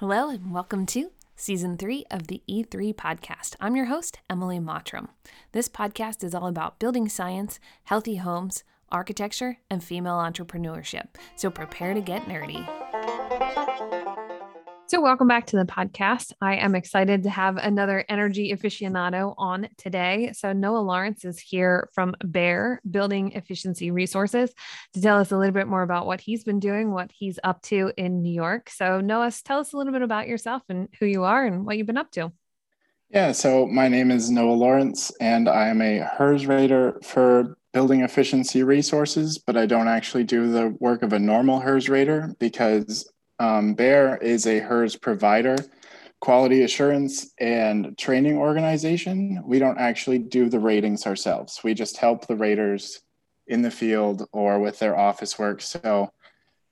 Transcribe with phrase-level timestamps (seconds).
[0.00, 3.56] Hello, and welcome to season three of the E3 podcast.
[3.60, 5.08] I'm your host, Emily Mottram.
[5.50, 11.08] This podcast is all about building science, healthy homes, architecture, and female entrepreneurship.
[11.34, 12.87] So prepare to get nerdy.
[14.90, 16.32] So, welcome back to the podcast.
[16.40, 20.32] I am excited to have another energy aficionado on today.
[20.32, 24.50] So, Noah Lawrence is here from Bear Building Efficiency Resources
[24.94, 27.60] to tell us a little bit more about what he's been doing, what he's up
[27.64, 28.70] to in New York.
[28.70, 31.76] So, Noah, tell us a little bit about yourself and who you are and what
[31.76, 32.32] you've been up to.
[33.10, 38.00] Yeah, so my name is Noah Lawrence, and I am a HERS rater for Building
[38.00, 43.12] Efficiency Resources, but I don't actually do the work of a normal HERS rater because
[43.38, 45.56] um, Bear is a HERS provider,
[46.20, 49.42] quality assurance, and training organization.
[49.44, 51.60] We don't actually do the ratings ourselves.
[51.62, 53.00] We just help the raters
[53.46, 55.62] in the field or with their office work.
[55.62, 56.12] So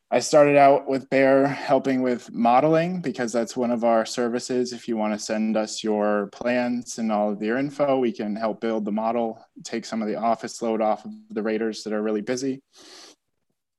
[0.09, 4.73] I started out with Bear helping with modeling because that's one of our services.
[4.73, 8.37] If you want to send us your plans and all of your info, we can
[8.37, 11.93] help build the model, take some of the office load off of the raters that
[11.93, 12.63] are really busy.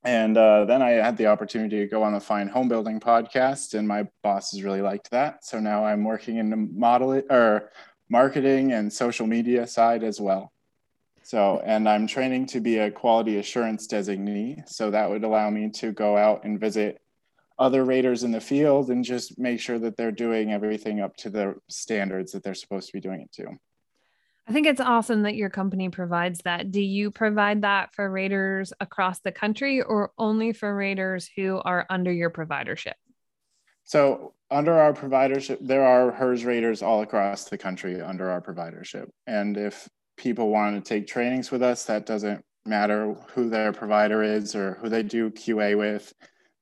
[0.03, 3.73] And uh, then I had the opportunity to go on the Fine Home Building podcast,
[3.73, 5.44] and my bosses really liked that.
[5.44, 7.72] So now I'm working in the model or
[8.09, 10.53] marketing and social media side as well.
[11.23, 14.68] So, and I'm training to be a quality assurance designee.
[14.70, 17.02] So that would allow me to go out and visit
[17.59, 21.30] other raters in the field and just make sure that they're doing everything up to
[21.30, 23.59] the standards that they're supposed to be doing it to.
[24.48, 26.72] I think it's awesome that your company provides that.
[26.72, 31.86] Do you provide that for raiders across the country or only for raiders who are
[31.90, 32.94] under your providership?
[33.84, 39.09] So, under our providership, there are HERS raiders all across the country under our providership.
[39.25, 44.23] And if people want to take trainings with us, that doesn't matter who their provider
[44.23, 46.14] is or who they do QA with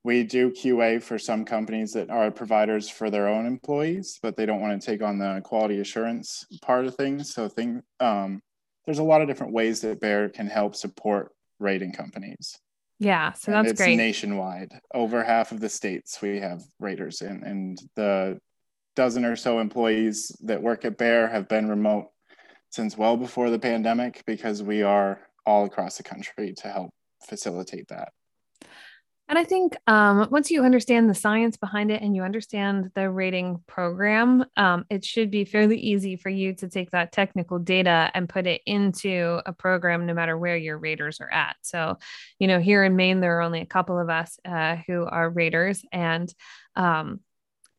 [0.06, 4.46] we do QA for some companies that are providers for their own employees, but they
[4.46, 7.34] don't want to take on the quality assurance part of things.
[7.34, 8.40] So thing, um,
[8.86, 12.56] there's a lot of different ways that Bear can help support rating companies.
[13.00, 13.96] Yeah, so and that's it's great.
[13.96, 18.40] Nationwide, over half of the states we have raters in, and the
[18.96, 22.12] dozen or so employees that work at Bear have been remote
[22.70, 26.92] since well before the pandemic because we are all across the country to help
[27.28, 28.10] facilitate that.
[29.28, 33.10] And I think um, once you understand the science behind it and you understand the
[33.10, 38.12] rating program, um, it should be fairly easy for you to take that technical data
[38.14, 41.56] and put it into a program no matter where your raters are at.
[41.64, 41.98] So,
[42.38, 45.28] you know, here in Maine, there are only a couple of us uh, who are
[45.28, 45.84] raters.
[45.92, 46.32] And
[46.76, 47.20] um,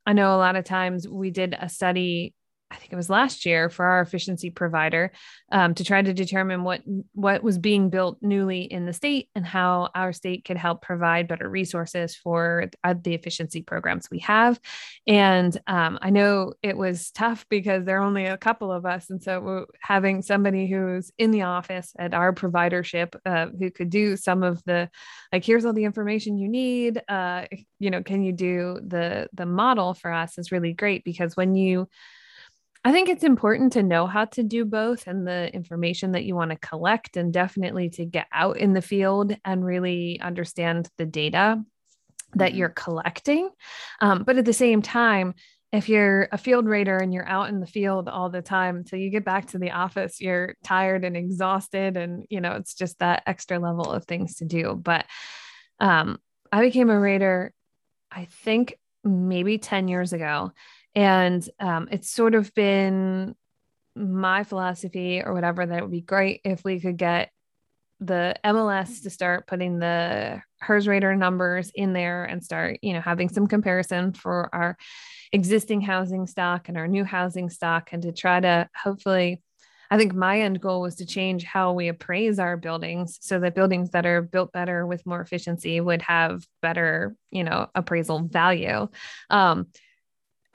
[0.05, 2.35] I know a lot of times we did a study
[2.71, 5.13] I think it was last year for our efficiency provider
[5.53, 6.83] um, to try to determine what
[7.13, 11.29] what was being built newly in the state and how our state could help provide
[11.29, 14.59] better resources for uh, the efficiency programs we have.
[15.07, 19.11] And um, I know it was tough because there are only a couple of us,
[19.11, 24.17] and so having somebody who's in the office at our providership uh, who could do
[24.17, 24.91] some of the
[25.33, 27.01] like here's all the information you need.
[27.09, 27.45] Uh,
[27.79, 31.55] you know, can you do the the model for us is really great because when
[31.55, 31.89] you
[32.87, 36.37] I think it's important to know how to do both and the information that you
[36.37, 41.05] want to collect, and definitely to get out in the field and really understand the
[41.05, 41.61] data
[42.35, 42.59] that mm-hmm.
[42.59, 43.51] you're collecting.
[44.01, 45.35] Um, but at the same time,
[45.73, 48.95] if you're a field rater and you're out in the field all the time so
[48.95, 53.01] you get back to the office you're tired and exhausted and you know it's just
[53.01, 55.05] that extra level of things to do but
[55.81, 56.19] um,
[56.53, 57.53] i became a rater
[58.13, 60.53] i think maybe 10 years ago
[60.97, 63.37] and um, it's sort of been
[63.95, 67.31] my philosophy or whatever that it would be great if we could get
[68.01, 73.01] the MLS to start putting the HERS rater numbers in there and start, you know,
[73.01, 74.77] having some comparison for our
[75.33, 79.43] existing housing stock and our new housing stock and to try to hopefully
[79.91, 83.55] I think my end goal was to change how we appraise our buildings so that
[83.55, 88.89] buildings that are built better with more efficiency would have better, you know, appraisal value.
[89.31, 89.69] Um,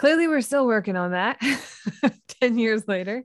[0.02, 1.40] clearly we're still working on that
[2.42, 3.24] 10 years later.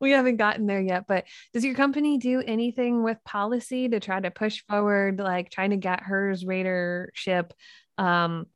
[0.00, 1.24] We haven't gotten there yet but
[1.54, 5.76] does your company do anything with policy to try to push forward like trying to
[5.76, 7.52] get HERS ratership
[7.96, 8.46] um,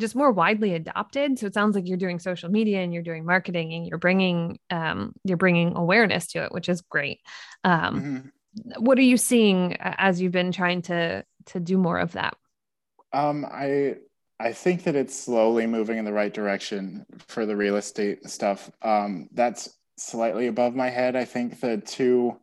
[0.00, 1.38] just more widely adopted?
[1.38, 4.58] So it sounds like you're doing social media and you're doing marketing and you're bringing
[4.68, 7.20] um, you're bringing awareness to it which is great.
[7.62, 8.82] Um, mm-hmm.
[8.82, 12.36] what are you seeing as you've been trying to to do more of that?
[13.12, 13.94] Um, i
[14.40, 18.70] I think that it's slowly moving in the right direction for the real estate stuff.
[18.82, 21.14] Um, that's slightly above my head.
[21.14, 22.36] I think the two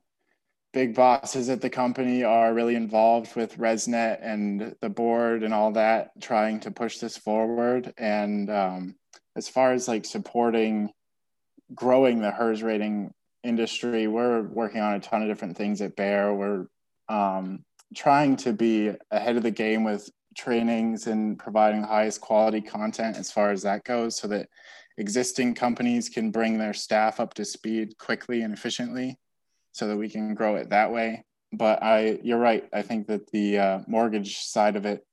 [0.74, 5.74] big bosses at the company are really involved with ResNet and the board and all
[5.74, 7.94] that, trying to push this forward.
[7.98, 8.96] And um,
[9.36, 10.90] as far as like supporting
[11.76, 16.34] growing the HERS rating industry, we're working on a ton of different things at Bear.
[16.34, 16.68] We're
[17.10, 23.18] um, trying to be ahead of the game with trainings and providing highest quality content
[23.18, 24.48] as far as that goes so that
[24.98, 29.18] existing companies can bring their staff up to speed quickly and efficiently
[29.72, 31.24] so that we can grow it that way.
[31.54, 32.68] But i you're right.
[32.74, 35.06] I think that the uh, mortgage side of it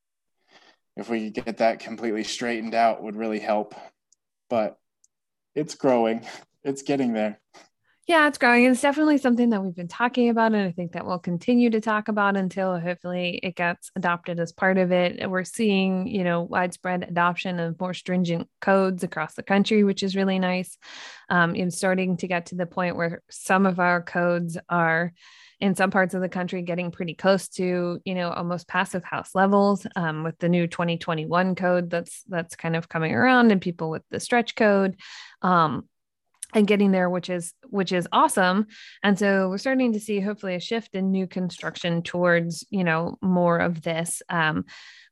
[0.97, 3.75] if we could get that completely straightened out would really help.
[4.51, 4.79] But
[5.55, 6.27] it's growing.
[6.65, 7.39] It's getting there
[8.09, 8.65] yeah, it's growing.
[8.65, 11.81] It's definitely something that we've been talking about, and I think that we'll continue to
[11.83, 15.29] talk about until hopefully it gets adopted as part of it.
[15.29, 20.17] We're seeing, you know, widespread adoption of more stringent codes across the country, which is
[20.17, 20.79] really nice.
[21.29, 25.13] Um, and starting to get to the point where some of our codes are
[25.61, 29.35] in some parts of the country getting pretty close to you know almost passive house
[29.35, 33.91] levels um, with the new 2021 code that's that's kind of coming around and people
[33.91, 34.97] with the stretch code
[35.43, 35.89] um,
[36.55, 38.67] and getting there which is which is awesome.
[39.03, 43.19] And so we're starting to see hopefully a shift in new construction towards you know
[43.21, 44.23] more of this.
[44.29, 44.65] Um,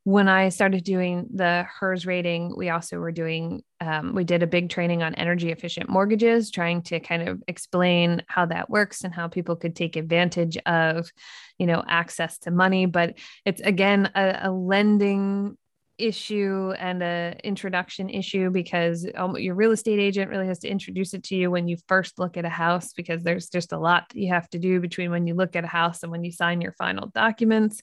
[0.03, 4.47] when i started doing the hers rating we also were doing um, we did a
[4.47, 9.13] big training on energy efficient mortgages trying to kind of explain how that works and
[9.13, 11.11] how people could take advantage of
[11.57, 12.85] you know access to money.
[12.85, 15.57] But it's again a, a lending
[15.97, 21.13] issue and a introduction issue because um, your real estate agent really has to introduce
[21.13, 24.07] it to you when you first look at a house because there's just a lot
[24.09, 26.31] that you have to do between when you look at a house and when you
[26.31, 27.81] sign your final documents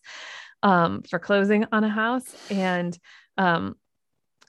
[0.63, 2.35] um, for closing on a house.
[2.51, 2.97] And
[3.37, 3.75] um,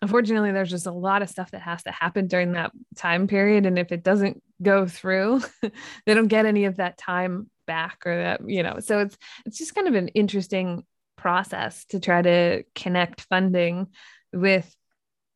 [0.02, 3.66] unfortunately there's just a lot of stuff that has to happen during that time period.
[3.66, 5.42] And if it doesn't go through
[6.06, 9.58] they don't get any of that time back or that you know so it's it's
[9.58, 10.84] just kind of an interesting
[11.26, 13.88] process to try to connect funding
[14.32, 14.76] with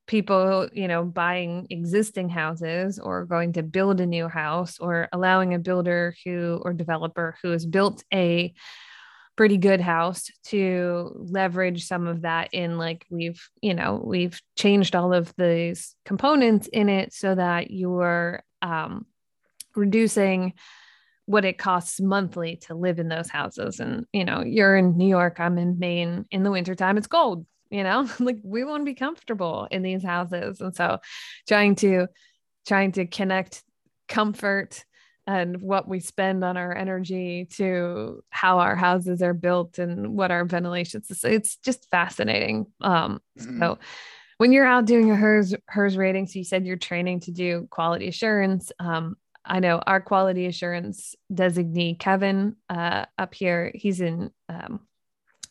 [0.06, 5.56] people you know buying existing houses or going to build a new house or allowing
[5.56, 8.54] a builder who or developer who has built a
[9.36, 14.96] pretty good house to leverage some of that in like we've you know we've changed
[14.96, 19.08] all of these components in it so that you're um,
[19.76, 20.54] reducing
[21.30, 23.80] what it costs monthly to live in those houses.
[23.80, 27.46] And, you know, you're in New York, I'm in Maine in the wintertime, it's cold,
[27.70, 30.60] you know, like we want to be comfortable in these houses.
[30.60, 30.98] And so
[31.48, 32.08] trying to,
[32.68, 33.62] trying to connect
[34.08, 34.84] comfort
[35.28, 40.32] and what we spend on our energy to how our houses are built and what
[40.32, 43.60] our ventilation system it's just fascinating um mm-hmm.
[43.60, 43.78] so
[44.40, 47.68] when you're out doing a hers hers rating so you said you're training to do
[47.70, 49.16] quality assurance um
[49.50, 54.82] I know our quality assurance designee, Kevin, uh, up here, he's in um,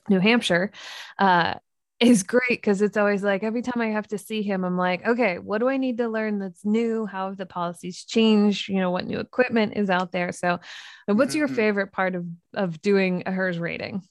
[0.08, 0.70] New Hampshire,
[1.18, 1.54] uh,
[1.98, 5.04] is great because it's always like every time I have to see him, I'm like,
[5.04, 7.06] okay, what do I need to learn that's new?
[7.06, 8.68] How have the policies changed?
[8.68, 10.30] You know, what new equipment is out there?
[10.30, 10.60] So,
[11.06, 11.56] what's your mm-hmm.
[11.56, 12.24] favorite part of
[12.54, 14.02] of doing a HERS rating?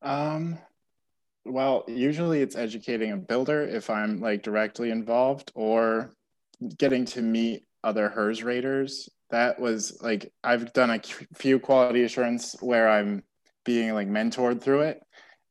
[0.00, 0.58] Um,
[1.44, 6.12] well, usually it's educating a builder if I'm like directly involved, or
[6.78, 9.08] getting to meet other HERS raters.
[9.30, 11.00] That was like I've done a
[11.34, 13.22] few quality assurance where I'm
[13.64, 15.00] being like mentored through it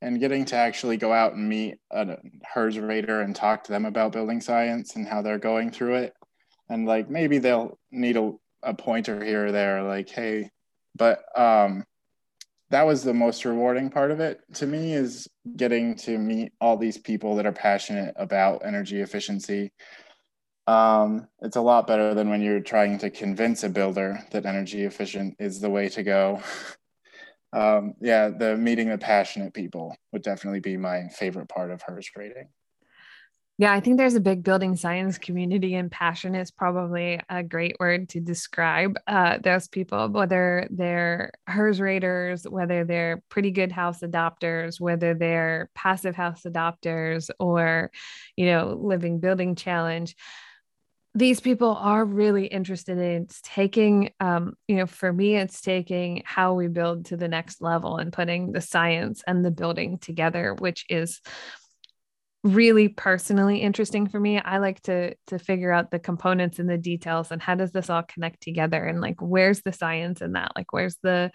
[0.02, 3.86] and getting to actually go out and meet a HERS rater and talk to them
[3.86, 6.14] about building science and how they're going through it.
[6.70, 10.50] And like maybe they'll need a, a pointer here or there, like, hey,
[10.96, 11.86] but um
[12.72, 16.76] that was the most rewarding part of it to me is getting to meet all
[16.76, 19.72] these people that are passionate about energy efficiency
[20.68, 24.84] um, it's a lot better than when you're trying to convince a builder that energy
[24.84, 26.42] efficient is the way to go.
[27.54, 32.10] um, yeah, the meeting the passionate people would definitely be my favorite part of HERS
[32.16, 32.50] rating.
[33.58, 37.78] Yeah, I think there's a big building science community, and passion is probably a great
[37.80, 44.02] word to describe uh, those people, whether they're HERS raters, whether they're pretty good house
[44.02, 47.92] adopters, whether they're passive house adopters, or,
[48.36, 50.18] you know, living building challenge
[51.16, 56.54] these people are really interested in taking um, you know for me it's taking how
[56.54, 60.86] we build to the next level and putting the science and the building together which
[60.90, 61.22] is
[62.46, 66.78] really personally interesting for me i like to to figure out the components and the
[66.78, 70.52] details and how does this all connect together and like where's the science in that
[70.56, 71.32] like where's the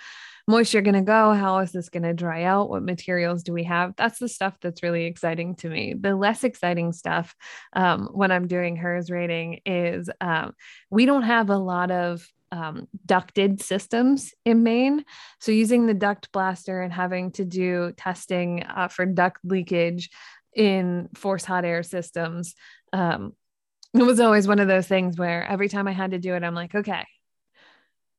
[0.51, 1.33] moisture going to go?
[1.33, 2.69] How is this going to dry out?
[2.69, 3.95] What materials do we have?
[3.97, 5.95] That's the stuff that's really exciting to me.
[5.99, 7.35] The less exciting stuff
[7.73, 10.53] um, when I'm doing hers rating is um,
[10.91, 15.05] we don't have a lot of um, ducted systems in Maine.
[15.39, 20.11] So using the duct blaster and having to do testing uh, for duct leakage
[20.55, 22.55] in force hot air systems.
[22.93, 23.35] Um,
[23.95, 26.45] it was always one of those things where every time I had to do it,
[26.45, 27.05] I'm like, okay,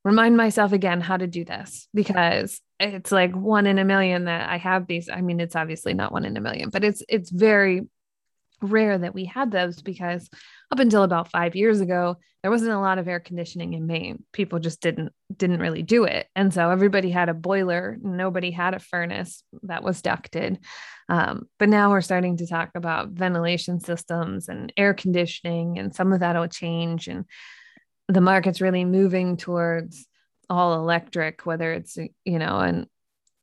[0.04, 4.50] remind myself again how to do this because it's like one in a million that
[4.50, 5.10] I have these.
[5.10, 7.88] I mean, it's obviously not one in a million, but it's it's very
[8.62, 10.30] rare that we had those because
[10.72, 14.24] up until about five years ago, there wasn't a lot of air conditioning in Maine.
[14.32, 17.98] People just didn't didn't really do it, and so everybody had a boiler.
[18.02, 20.60] Nobody had a furnace that was ducted.
[21.10, 26.14] Um, but now we're starting to talk about ventilation systems and air conditioning, and some
[26.14, 27.08] of that will change.
[27.08, 27.26] And
[28.08, 30.08] the market's really moving towards
[30.50, 32.88] all electric, whether it's you know an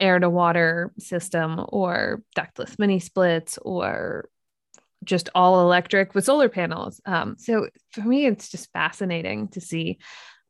[0.00, 4.28] air to water system or ductless mini splits or
[5.04, 7.00] just all electric with solar panels.
[7.06, 9.98] Um, so for me, it's just fascinating to see.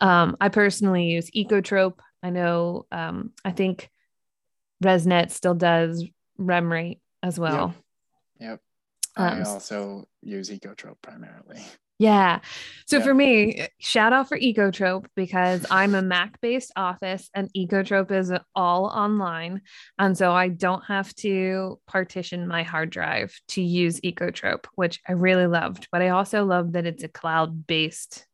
[0.00, 1.98] Um, I personally use Ekotrope.
[2.22, 3.90] I know, um, I think
[4.82, 6.04] ResNet still does
[6.38, 7.74] REMrate as well.
[8.40, 8.50] Yep.
[8.50, 8.60] yep.
[9.16, 11.62] I um, also use Ekotrope primarily.
[11.98, 12.40] Yeah.
[12.86, 13.04] So yeah.
[13.04, 18.32] for me, shout out for Ekotrope because I'm a Mac based office and Ekotrope is
[18.54, 19.62] all online.
[19.98, 25.12] And so I don't have to partition my hard drive to use Ekotrope, which I
[25.12, 25.88] really loved.
[25.90, 28.24] But I also love that it's a cloud based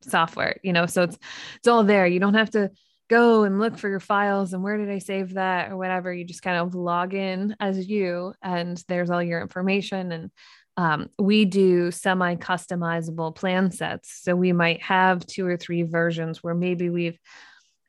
[0.00, 1.18] software, you know, so it's
[1.56, 2.06] it's all there.
[2.06, 2.70] You don't have to
[3.10, 6.12] go and look for your files and where did I save that or whatever.
[6.12, 10.30] You just kind of log in as you and there's all your information and
[10.76, 14.20] um, we do semi customizable plan sets.
[14.22, 17.18] So we might have two or three versions where maybe we've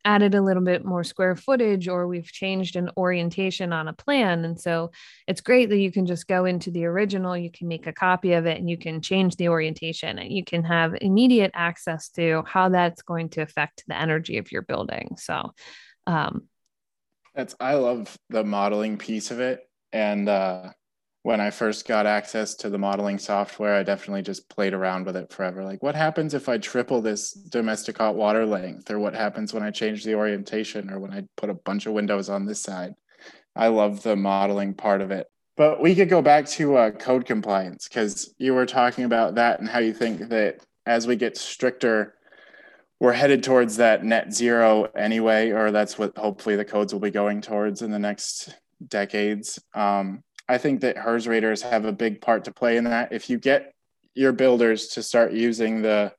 [0.05, 4.45] added a little bit more square footage or we've changed an orientation on a plan.
[4.45, 4.91] And so
[5.27, 8.33] it's great that you can just go into the original, you can make a copy
[8.33, 12.43] of it and you can change the orientation and you can have immediate access to
[12.45, 15.15] how that's going to affect the energy of your building.
[15.17, 15.51] So,
[16.05, 16.43] um,
[17.33, 19.67] that's, I love the modeling piece of it.
[19.91, 20.69] And, uh,
[21.25, 25.15] when I first got access to the modeling software, I definitely just played around with
[25.15, 25.63] it forever.
[25.63, 28.91] Like, what happens if I triple this domestic hot water length?
[28.91, 30.91] Or what happens when I change the orientation?
[30.91, 32.94] Or when I put a bunch of windows on this side?
[33.55, 35.25] I love the modeling part of it.
[35.58, 39.60] But we could go back to uh, code compliance because you were talking about that
[39.60, 42.13] and how you think that as we get stricter,
[43.00, 47.10] we're headed towards that net zero anyway, or that's what hopefully the codes will be
[47.10, 48.53] going towards in the next
[48.88, 49.58] decades.
[49.74, 53.11] Um, I think that HERS raters have a big part to play in that.
[53.11, 53.73] If you get
[54.13, 56.13] your builders to start using the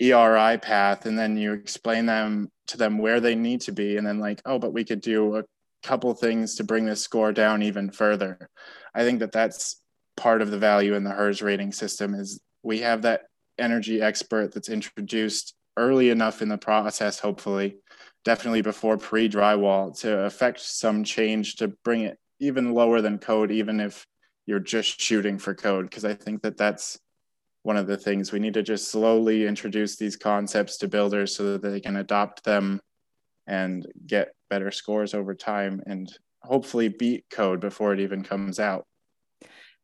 [0.00, 4.06] ERI path and then you explain them to them where they need to be, and
[4.06, 5.44] then like, oh, but we could do a
[5.82, 8.48] couple things to bring this score down even further.
[8.94, 9.80] I think that that's
[10.16, 13.22] part of the value in the HERS rating system is we have that
[13.58, 17.76] energy expert that's introduced early enough in the process, hopefully,
[18.24, 23.50] definitely before pre drywall to affect some change to bring it even lower than code,
[23.50, 24.04] even if
[24.46, 25.88] you're just shooting for code.
[25.88, 26.98] Because I think that that's
[27.62, 31.52] one of the things we need to just slowly introduce these concepts to builders so
[31.52, 32.80] that they can adopt them
[33.46, 38.84] and get better scores over time and hopefully beat code before it even comes out.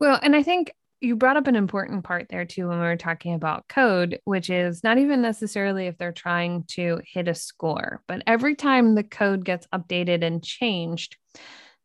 [0.01, 2.97] Well, and I think you brought up an important part there too when we were
[2.97, 8.03] talking about code, which is not even necessarily if they're trying to hit a score,
[8.09, 11.17] but every time the code gets updated and changed,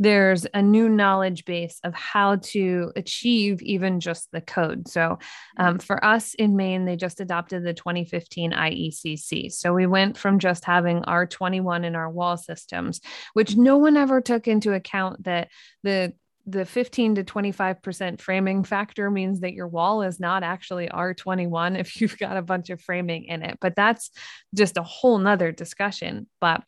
[0.04, 4.88] there's a new knowledge base of how to achieve even just the code.
[4.88, 5.18] So,
[5.58, 9.52] um, for us in Maine, they just adopted the 2015 IECC.
[9.52, 13.00] So, we went from just having R21 in our wall systems,
[13.34, 15.50] which no one ever took into account that
[15.84, 16.14] the
[16.46, 22.02] the 15 to 25% framing factor means that your wall is not actually R21 if
[22.02, 23.58] you've got a bunch of framing in it.
[23.62, 24.12] But that's
[24.54, 26.28] just a whole nother discussion.
[26.42, 26.62] But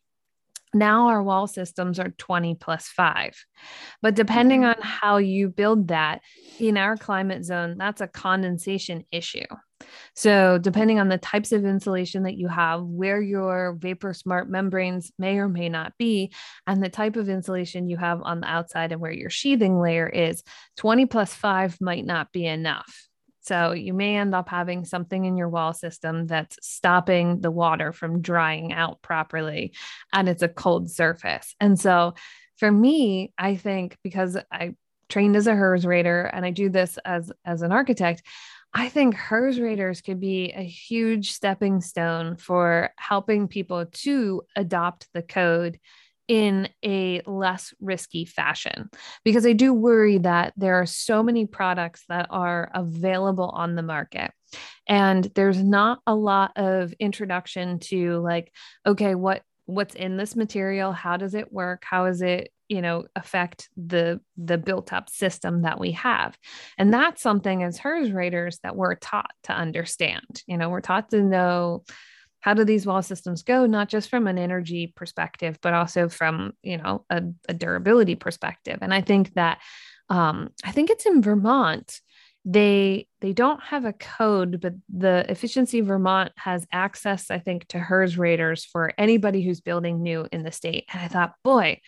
[0.74, 3.34] now our wall systems are 20 plus five.
[4.02, 4.80] But depending mm-hmm.
[4.80, 6.20] on how you build that
[6.58, 9.46] in our climate zone, that's a condensation issue.
[10.14, 15.12] So, depending on the types of insulation that you have, where your vapor smart membranes
[15.18, 16.32] may or may not be,
[16.66, 20.08] and the type of insulation you have on the outside and where your sheathing layer
[20.08, 20.42] is,
[20.78, 23.05] 20 plus five might not be enough.
[23.46, 27.92] So you may end up having something in your wall system that's stopping the water
[27.92, 29.72] from drying out properly
[30.12, 31.54] and it's a cold surface.
[31.60, 32.14] And so
[32.56, 34.74] for me, I think because I
[35.08, 38.22] trained as a HERS rater and I do this as as an architect,
[38.74, 45.08] I think HERS raters could be a huge stepping stone for helping people to adopt
[45.12, 45.78] the code
[46.28, 48.90] in a less risky fashion.
[49.24, 53.82] Because I do worry that there are so many products that are available on the
[53.82, 54.32] market.
[54.88, 58.52] and there's not a lot of introduction to like
[58.86, 60.92] okay what what's in this material?
[60.92, 61.82] How does it work?
[61.84, 66.36] How is it you know affect the the built up system that we have?
[66.78, 70.42] And that's something as HERS raters that we're taught to understand.
[70.46, 71.84] You know we're taught to know
[72.46, 76.52] how do these wall systems go not just from an energy perspective but also from
[76.62, 78.78] you know a, a durability perspective.
[78.80, 79.60] And i think that
[80.08, 82.00] um, i think it's in vermont
[82.44, 87.78] they they don't have a code but the efficiency vermont has access i think to
[87.80, 90.84] hers raters for anybody who's building new in the state.
[90.92, 91.80] And i thought boy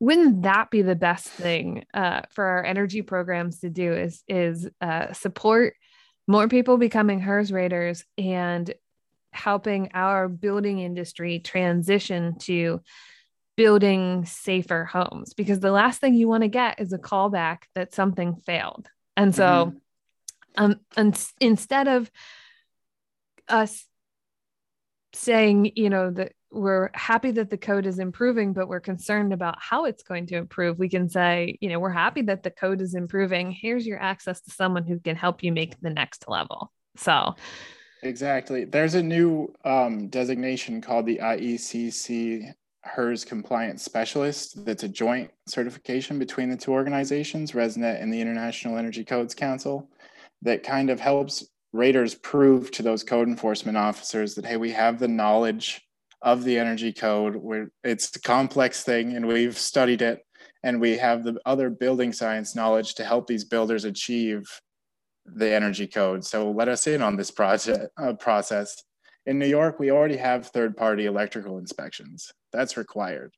[0.00, 4.68] wouldn't that be the best thing uh, for our energy programs to do is is
[4.82, 5.74] uh, support
[6.28, 8.72] more people becoming hers raters and
[9.32, 12.80] helping our building industry transition to
[13.56, 17.94] building safer homes because the last thing you want to get is a callback that
[17.94, 18.88] something failed
[19.20, 19.72] and so,
[20.56, 20.64] mm-hmm.
[20.64, 22.10] um, and instead of
[23.48, 23.84] us
[25.12, 29.56] saying, you know, that we're happy that the code is improving, but we're concerned about
[29.60, 32.80] how it's going to improve, we can say, you know, we're happy that the code
[32.80, 33.50] is improving.
[33.52, 36.72] Here's your access to someone who can help you make the next level.
[36.96, 37.34] So,
[38.02, 38.64] exactly.
[38.64, 42.52] There's a new um, designation called the IECC
[42.82, 48.78] HERS compliance specialist that's a joint certification between the two organizations, ResNet and the International
[48.78, 49.88] Energy Codes Council,
[50.42, 54.98] that kind of helps raters prove to those code enforcement officers that, hey, we have
[54.98, 55.82] the knowledge
[56.22, 57.36] of the energy code.
[57.36, 60.24] We're, it's a complex thing and we've studied it
[60.62, 64.44] and we have the other building science knowledge to help these builders achieve
[65.26, 66.24] the energy code.
[66.24, 68.82] So let us in on this project, uh, process.
[69.26, 73.34] In New York, we already have third party electrical inspections that's required.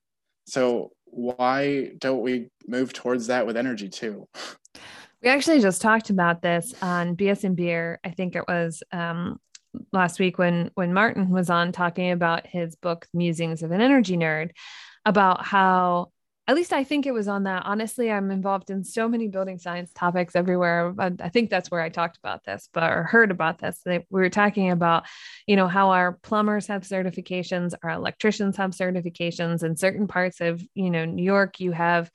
[0.46, 4.28] So why don't we move towards that with energy too?
[5.22, 8.00] We actually just talked about this on BS and Beer.
[8.02, 9.38] I think it was um,
[9.92, 14.16] last week when when Martin was on talking about his book Musings of an Energy
[14.16, 14.50] Nerd
[15.04, 16.10] about how
[16.52, 17.62] at least I think it was on that.
[17.64, 20.94] Honestly, I'm involved in so many building science topics everywhere.
[20.98, 23.80] I think that's where I talked about this, but or heard about this.
[23.86, 25.04] we were talking about,
[25.46, 29.64] you know, how our plumbers have certifications, our electricians have certifications.
[29.64, 32.10] In certain parts of, you know, New York, you have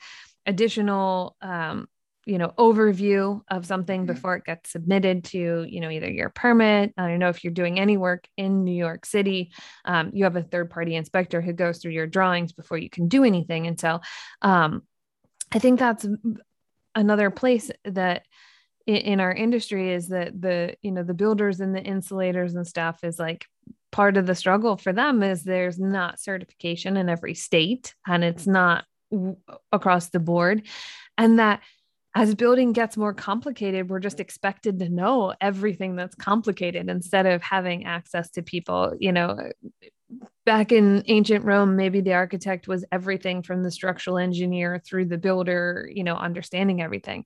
[0.45, 1.87] additional um,
[2.27, 4.13] you know overview of something mm-hmm.
[4.13, 6.93] before it gets submitted to you know either your permit.
[6.97, 9.51] I don't know if you're doing any work in new york city
[9.85, 13.07] um, you have a third party inspector who goes through your drawings before you can
[13.07, 13.67] do anything.
[13.67, 14.01] And so
[14.41, 14.83] um,
[15.53, 16.05] i think that's
[16.93, 18.23] another place that
[18.85, 22.67] in, in our industry is that the you know the builders and the insulators and
[22.67, 23.45] stuff is like
[23.91, 28.45] part of the struggle for them is there's not certification in every state and it's
[28.45, 28.85] not
[29.71, 30.67] across the board.
[31.17, 31.61] And that
[32.17, 37.43] as building gets more complicated, we're just expected to know everything that's complicated instead of
[37.43, 38.95] having access to people.
[38.99, 39.51] You know,
[40.43, 45.19] back in ancient Rome, maybe the architect was everything from the structural engineer through the
[45.19, 47.23] builder, you know, understanding everything.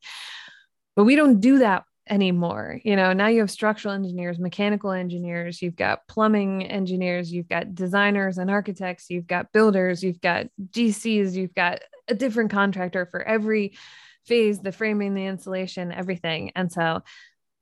[0.97, 2.81] But we don't do that anymore.
[2.83, 7.73] You know, now you have structural engineers, mechanical engineers, you've got plumbing engineers, you've got
[7.73, 13.21] designers and architects, you've got builders, you've got GCs, you've got a different contractor for
[13.21, 13.77] every
[14.25, 16.51] phase, the framing, the insulation, everything.
[16.55, 17.01] And so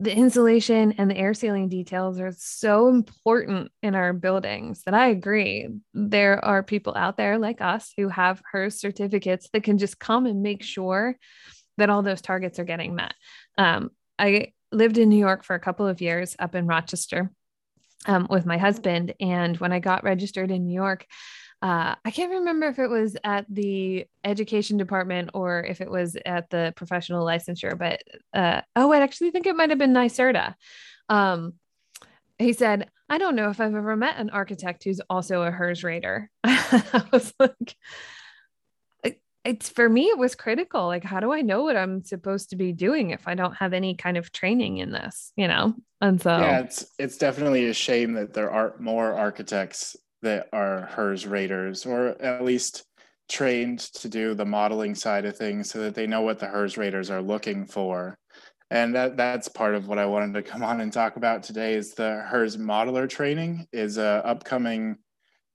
[0.02, 5.08] the insulation and the air sealing details are so important in our buildings that I
[5.08, 5.68] agree.
[5.94, 10.26] There are people out there like us who have HERS certificates that can just come
[10.26, 11.18] and make sure
[11.78, 13.14] that all those targets are getting met.
[13.58, 17.32] Um, I lived in New York for a couple of years up in Rochester
[18.06, 19.14] um, with my husband.
[19.20, 21.06] And when I got registered in New York,
[21.62, 26.16] uh, I can't remember if it was at the education department or if it was
[26.26, 28.02] at the professional licensure, but
[28.34, 30.56] uh, oh, I actually think it might have been NYSERDA.
[31.10, 31.54] Um,
[32.38, 35.84] he said, I don't know if I've ever met an architect who's also a HERS
[35.84, 36.30] rater.
[36.44, 37.76] I was like,
[39.44, 40.86] it's for me, it was critical.
[40.86, 43.74] Like, how do I know what I'm supposed to be doing if I don't have
[43.74, 45.74] any kind of training in this, you know?
[46.00, 50.88] And so, yeah, it's it's definitely a shame that there aren't more architects that are
[50.88, 52.86] HERS raters, or at least
[53.30, 56.78] trained to do the modeling side of things so that they know what the HERS
[56.78, 58.18] raters are looking for.
[58.72, 61.74] And that, that's part of what I wanted to come on and talk about today
[61.74, 64.98] is the HERS modeler training is a upcoming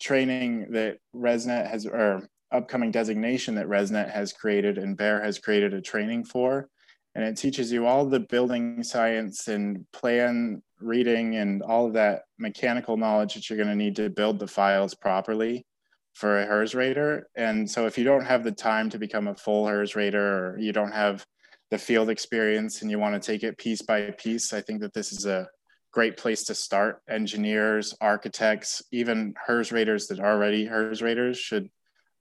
[0.00, 5.74] training that ResNet has, or upcoming designation that ResNet has created and Bear has created
[5.74, 6.68] a training for.
[7.14, 12.22] And it teaches you all the building science and plan reading and all of that
[12.38, 15.66] mechanical knowledge that you're going to need to build the files properly
[16.14, 17.28] for a HERS rater.
[17.34, 20.58] And so if you don't have the time to become a full HERS rater or
[20.58, 21.24] you don't have
[21.70, 24.94] the field experience and you want to take it piece by piece, I think that
[24.94, 25.48] this is a
[25.92, 27.00] great place to start.
[27.08, 31.68] Engineers, architects, even HERS raters that are already HERS raters should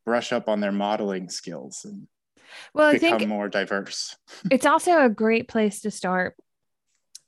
[0.05, 2.07] brush up on their modeling skills and
[2.73, 4.15] well, I become think more diverse.
[4.51, 6.35] it's also a great place to start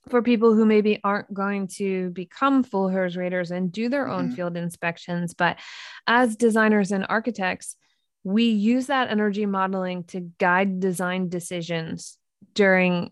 [0.10, 4.26] for people who maybe aren't going to become full HERS raters and do their own
[4.26, 4.36] mm-hmm.
[4.36, 5.34] field inspections.
[5.34, 5.58] But
[6.06, 7.76] as designers and architects,
[8.24, 12.18] we use that energy modeling to guide design decisions
[12.54, 13.12] during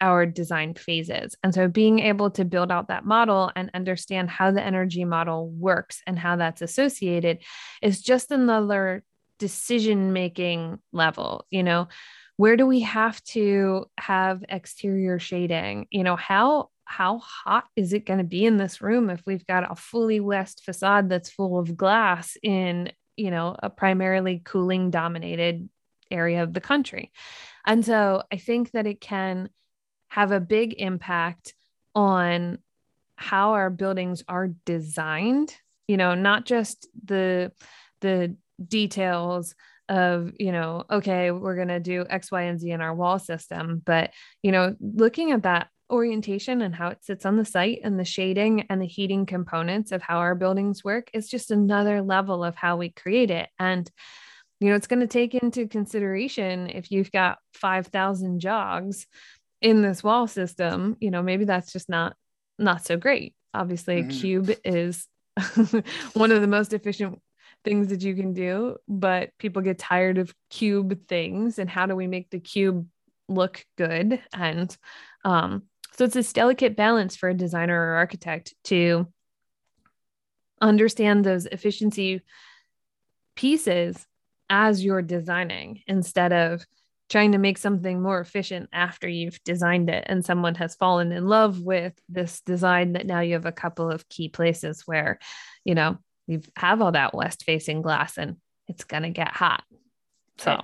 [0.00, 1.34] our design phases.
[1.42, 5.48] And so being able to build out that model and understand how the energy model
[5.48, 7.42] works and how that's associated
[7.80, 9.02] is just another
[9.38, 11.88] decision making level, you know,
[12.36, 15.86] where do we have to have exterior shading?
[15.90, 19.46] You know, how how hot is it going to be in this room if we've
[19.46, 24.90] got a fully west facade that's full of glass in, you know, a primarily cooling
[24.90, 25.68] dominated
[26.10, 27.12] area of the country?
[27.66, 29.48] And so I think that it can
[30.08, 31.54] have a big impact
[31.94, 32.58] on
[33.16, 35.54] how our buildings are designed
[35.88, 37.52] you know not just the
[38.00, 39.54] the details
[39.88, 43.18] of you know okay we're going to do x y and z in our wall
[43.18, 44.10] system but
[44.42, 48.04] you know looking at that orientation and how it sits on the site and the
[48.04, 52.56] shading and the heating components of how our buildings work is just another level of
[52.56, 53.90] how we create it and
[54.60, 59.06] you know it's going to take into consideration if you've got 5000 jogs
[59.64, 62.14] in this wall system, you know, maybe that's just not
[62.58, 63.34] not so great.
[63.52, 64.10] Obviously, mm-hmm.
[64.10, 65.08] a cube is
[66.12, 67.18] one of the most efficient
[67.64, 71.96] things that you can do, but people get tired of cube things and how do
[71.96, 72.86] we make the cube
[73.28, 74.20] look good?
[74.32, 74.76] And
[75.24, 75.62] um
[75.96, 79.06] so it's this delicate balance for a designer or architect to
[80.60, 82.20] understand those efficiency
[83.36, 84.04] pieces
[84.50, 86.64] as you're designing instead of
[87.10, 91.26] trying to make something more efficient after you've designed it and someone has fallen in
[91.26, 95.18] love with this design that now you have a couple of key places where
[95.64, 98.36] you know you have all that west facing glass and
[98.68, 99.62] it's going to get hot.
[100.38, 100.60] So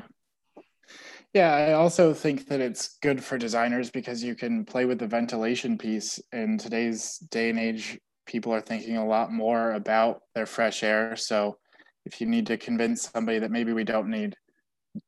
[1.33, 5.07] yeah i also think that it's good for designers because you can play with the
[5.07, 6.19] ventilation piece.
[6.33, 11.17] In today's day and age people are thinking a lot more about their fresh air.
[11.17, 11.59] So
[12.05, 14.37] if you need to convince somebody that maybe we don't need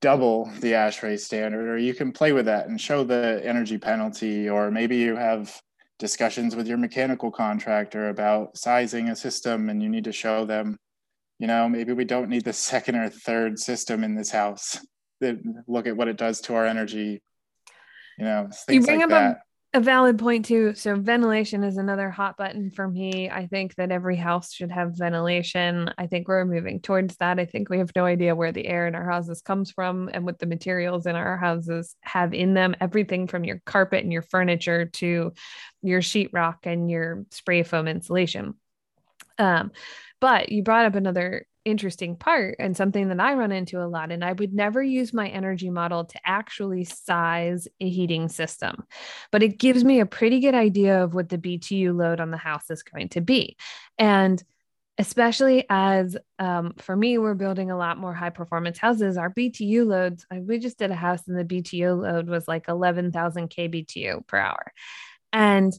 [0.01, 4.49] double the ASHRAE standard, or you can play with that and show the energy penalty,
[4.49, 5.61] or maybe you have
[5.99, 10.77] discussions with your mechanical contractor about sizing a system and you need to show them,
[11.39, 14.85] you know, maybe we don't need the second or third system in this house.
[15.67, 17.23] Look at what it does to our energy.
[18.19, 19.39] You know, things you bring like that.
[19.75, 20.75] A- valid point too.
[20.75, 23.31] So ventilation is another hot button for me.
[23.31, 25.91] I think that every house should have ventilation.
[25.97, 27.39] I think we're moving towards that.
[27.39, 30.25] I think we have no idea where the air in our houses comes from and
[30.25, 32.77] what the materials in our houses have in them.
[32.81, 35.33] Everything from your carpet and your furniture to
[35.83, 38.55] your sheetrock and your spray foam insulation.
[39.39, 39.73] Um,
[40.21, 44.11] but you brought up another interesting part and something that I run into a lot.
[44.11, 48.85] And I would never use my energy model to actually size a heating system,
[49.31, 52.37] but it gives me a pretty good idea of what the BTU load on the
[52.37, 53.57] house is going to be.
[53.99, 54.43] And
[54.99, 59.17] especially as um, for me, we're building a lot more high performance houses.
[59.17, 63.49] Our BTU loads, we just did a house and the BTU load was like 11,000
[63.49, 64.73] kBTU per hour.
[65.33, 65.73] And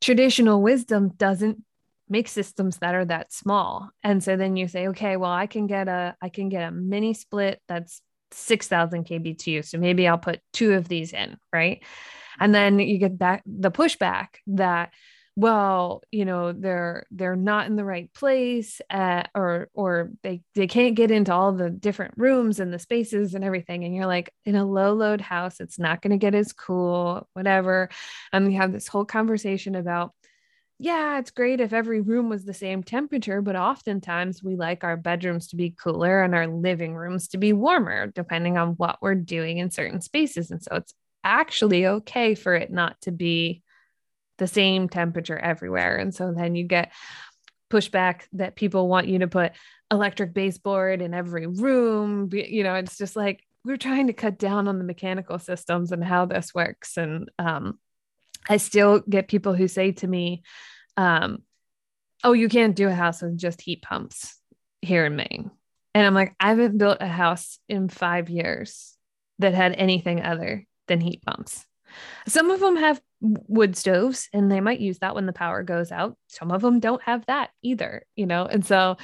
[0.00, 1.62] traditional wisdom doesn't
[2.10, 3.90] make systems that are that small.
[4.02, 6.72] And so then you say okay well i can get a i can get a
[6.72, 9.64] mini split that's 6000 kbtu.
[9.64, 11.82] So maybe i'll put two of these in right?
[12.38, 14.92] And then you get back the pushback that
[15.36, 20.66] well you know they're they're not in the right place uh, or or they they
[20.66, 23.84] can't get into all the different rooms and the spaces and everything.
[23.84, 27.28] And you're like in a low load house it's not going to get as cool
[27.34, 27.88] whatever.
[28.32, 30.12] And we have this whole conversation about
[30.82, 34.96] yeah, it's great if every room was the same temperature, but oftentimes we like our
[34.96, 39.14] bedrooms to be cooler and our living rooms to be warmer, depending on what we're
[39.14, 40.50] doing in certain spaces.
[40.50, 43.62] And so it's actually okay for it not to be
[44.38, 45.96] the same temperature everywhere.
[45.96, 46.92] And so then you get
[47.70, 49.52] pushback that people want you to put
[49.90, 52.30] electric baseboard in every room.
[52.32, 56.02] You know, it's just like we're trying to cut down on the mechanical systems and
[56.02, 56.96] how this works.
[56.96, 57.78] And um,
[58.48, 60.42] I still get people who say to me,
[60.96, 61.42] um,
[62.24, 64.36] oh, you can't do a house with just heat pumps
[64.82, 65.50] here in Maine.
[65.94, 68.96] And I'm like, I haven't built a house in five years
[69.38, 71.66] that had anything other than heat pumps.
[72.28, 75.90] Some of them have wood stoves and they might use that when the power goes
[75.90, 76.16] out.
[76.28, 78.46] Some of them don't have that either, you know?
[78.46, 78.96] And so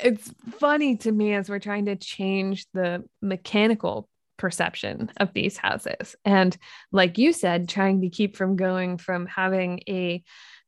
[0.00, 6.16] it's funny to me as we're trying to change the mechanical perception of these houses.
[6.24, 6.56] And
[6.90, 10.22] like you said, trying to keep from going from having a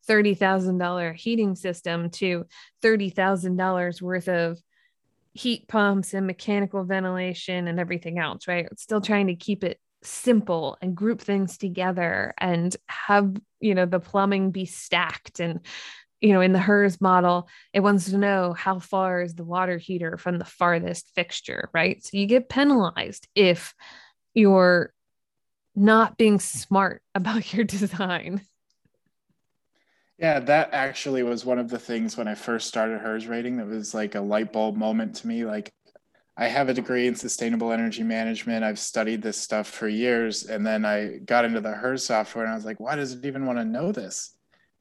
[0.08, 2.44] $30,000 heating system to
[2.82, 4.58] $30,000 worth of
[5.32, 8.68] heat pumps and mechanical ventilation and everything else, right?
[8.78, 13.98] Still trying to keep it simple and group things together and have, you know, the
[13.98, 15.60] plumbing be stacked and
[16.24, 19.76] you know, in the HERS model, it wants to know how far is the water
[19.76, 22.02] heater from the farthest fixture, right?
[22.02, 23.74] So you get penalized if
[24.32, 24.94] you're
[25.76, 28.40] not being smart about your design.
[30.16, 33.66] Yeah, that actually was one of the things when I first started HERS rating that
[33.66, 35.44] was like a light bulb moment to me.
[35.44, 35.74] Like,
[36.38, 38.64] I have a degree in sustainable energy management.
[38.64, 40.44] I've studied this stuff for years.
[40.44, 43.26] And then I got into the HERS software and I was like, why does it
[43.26, 44.34] even want to know this?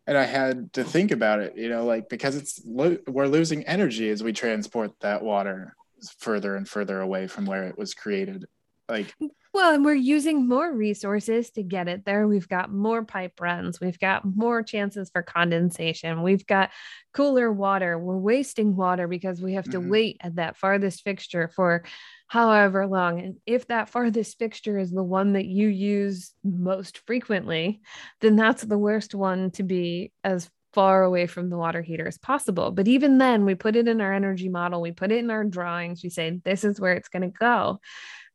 [0.06, 3.64] And I had to think about it, you know, like because it's lo- we're losing
[3.66, 5.76] energy as we transport that water
[6.20, 8.46] further and further away from where it was created.
[8.90, 9.16] Like,
[9.54, 12.28] well, and we're using more resources to get it there.
[12.28, 13.80] We've got more pipe runs.
[13.80, 16.22] We've got more chances for condensation.
[16.22, 16.72] We've got
[17.14, 17.98] cooler water.
[17.98, 19.90] We're wasting water because we have to mm-hmm.
[19.90, 21.84] wait at that farthest fixture for
[22.28, 23.20] however long.
[23.20, 27.82] And if that farthest fixture is the one that you use most frequently,
[28.22, 32.18] then that's the worst one to be as far away from the water heater as
[32.18, 32.72] possible.
[32.72, 35.44] But even then, we put it in our energy model, we put it in our
[35.44, 37.80] drawings, we say, this is where it's going to go.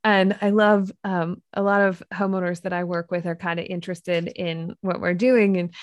[0.05, 3.67] And I love um, a lot of homeowners that I work with are kind of
[3.67, 5.57] interested in what we're doing.
[5.57, 5.75] And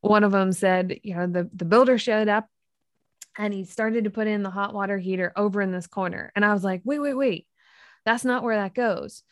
[0.00, 2.46] one of them said, you know, the, the builder showed up
[3.36, 6.30] and he started to put in the hot water heater over in this corner.
[6.36, 7.46] And I was like, wait, wait, wait,
[8.04, 9.22] that's not where that goes.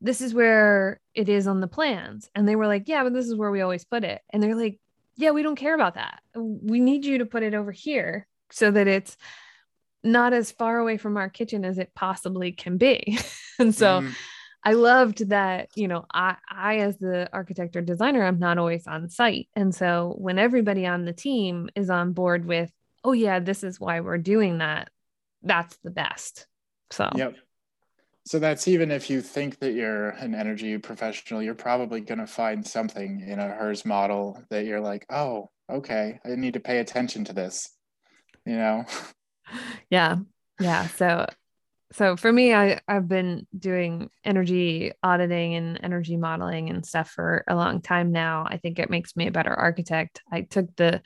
[0.00, 2.28] This is where it is on the plans.
[2.34, 4.20] And they were like, yeah, but this is where we always put it.
[4.30, 4.80] And they're like,
[5.16, 6.20] yeah, we don't care about that.
[6.34, 9.16] We need you to put it over here so that it's
[10.02, 13.18] not as far away from our kitchen as it possibly can be.
[13.58, 14.12] and so mm.
[14.64, 18.86] I loved that, you know, I, I, as the architect or designer, I'm not always
[18.86, 19.48] on site.
[19.54, 22.70] And so when everybody on the team is on board with,
[23.04, 24.90] oh, yeah, this is why we're doing that,
[25.42, 26.46] that's the best.
[26.90, 27.34] So, yep.
[28.24, 32.26] So that's even if you think that you're an energy professional, you're probably going to
[32.26, 36.78] find something in a HERS model that you're like, oh, okay, I need to pay
[36.78, 37.70] attention to this,
[38.46, 38.84] you know?
[39.90, 40.18] yeah.
[40.60, 40.86] Yeah.
[40.88, 41.26] So
[41.92, 47.44] so for me i i've been doing energy auditing and energy modeling and stuff for
[47.46, 48.46] a long time now.
[48.48, 50.22] I think it makes me a better architect.
[50.30, 51.02] I took the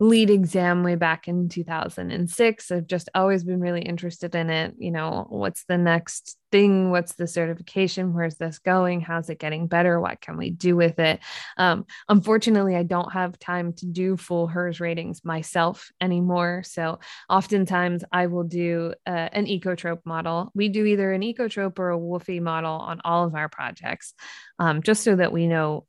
[0.00, 2.70] LEED exam way back in 2006.
[2.70, 4.74] I've just always been really interested in it.
[4.78, 6.92] You know, what's the next thing?
[6.92, 8.14] What's the certification?
[8.14, 9.00] Where's this going?
[9.00, 10.00] How's it getting better?
[10.00, 11.18] What can we do with it?
[11.56, 16.62] Um, unfortunately, I don't have time to do full HERS ratings myself anymore.
[16.64, 20.52] So oftentimes I will do uh, an ekotrope model.
[20.54, 24.14] We do either an ekotrope or a WUFI model on all of our projects,
[24.60, 25.86] um, just so that we know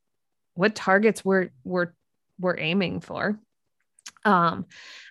[0.56, 1.94] what targets we're we're
[2.40, 3.40] we're aiming for.
[4.26, 4.66] Um,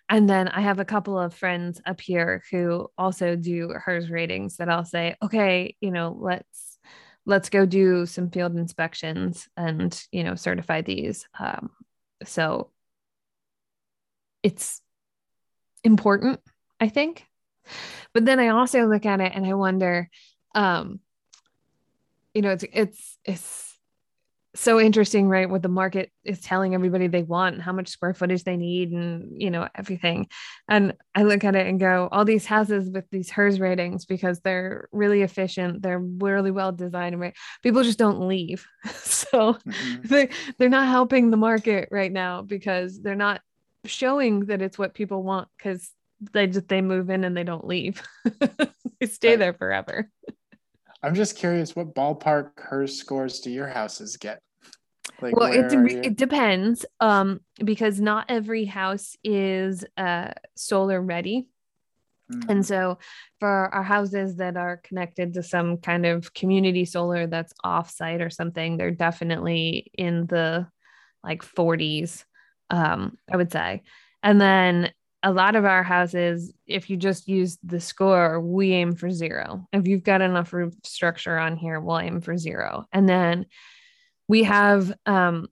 [0.08, 4.56] and then I have a couple of friends up here who also do HERS ratings
[4.56, 6.78] that I'll say, okay, you know, let's
[7.26, 11.26] let's go do some field inspections and you know certify these.
[11.38, 11.70] Um,
[12.24, 12.70] so
[14.42, 14.80] it's
[15.84, 16.40] important,
[16.80, 17.26] I think.
[18.14, 20.08] But then I also look at it and I wonder,
[20.54, 21.00] um,
[22.32, 23.67] you know, it's it's it's
[24.58, 25.48] so interesting, right?
[25.48, 29.40] What the market is telling everybody they want, how much square footage they need, and
[29.40, 30.26] you know everything.
[30.68, 34.40] And I look at it and go, all these houses with these HERS ratings because
[34.40, 37.36] they're really efficient, they're really well designed, right?
[37.62, 38.66] People just don't leave,
[38.96, 40.02] so mm-hmm.
[40.02, 43.40] they they're not helping the market right now because they're not
[43.84, 45.88] showing that it's what people want because
[46.32, 48.02] they just they move in and they don't leave,
[49.00, 50.10] they stay there forever.
[51.00, 54.40] I'm just curious, what ballpark HERS scores do your houses get?
[55.20, 61.48] Like well, it, de- it depends um, because not every house is uh, solar ready.
[62.32, 62.50] Mm-hmm.
[62.50, 62.98] And so,
[63.40, 68.30] for our houses that are connected to some kind of community solar that's offsite or
[68.30, 70.66] something, they're definitely in the
[71.24, 72.24] like 40s,
[72.70, 73.82] um, I would say.
[74.22, 74.92] And then
[75.22, 79.66] a lot of our houses, if you just use the score, we aim for zero.
[79.72, 82.86] If you've got enough roof structure on here, we'll aim for zero.
[82.92, 83.46] And then
[84.28, 85.48] we have, um,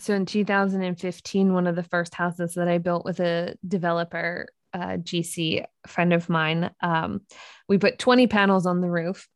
[0.00, 4.96] so in 2015, one of the first houses that I built with a developer, uh,
[4.96, 7.20] GC friend of mine, um,
[7.68, 9.28] we put 20 panels on the roof.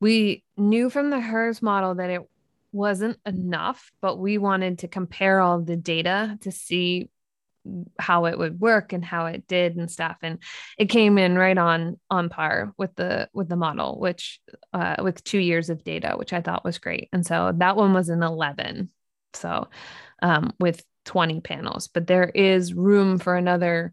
[0.00, 2.22] We knew from the HERS model that it
[2.72, 7.10] wasn't enough, but we wanted to compare all the data to see
[7.98, 10.16] how it would work and how it did and stuff.
[10.22, 10.38] And
[10.78, 14.40] it came in right on on par with the with the model which
[14.72, 17.08] uh, with two years of data which i thought was great.
[17.12, 18.90] And so that one was an 11
[19.34, 19.68] so
[20.22, 23.92] um, with 20 panels but there is room for another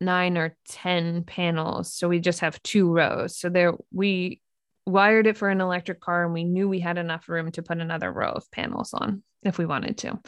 [0.00, 1.92] nine or 10 panels.
[1.92, 3.36] So we just have two rows.
[3.38, 4.40] So there we
[4.84, 7.78] wired it for an electric car and we knew we had enough room to put
[7.78, 10.18] another row of panels on if we wanted to.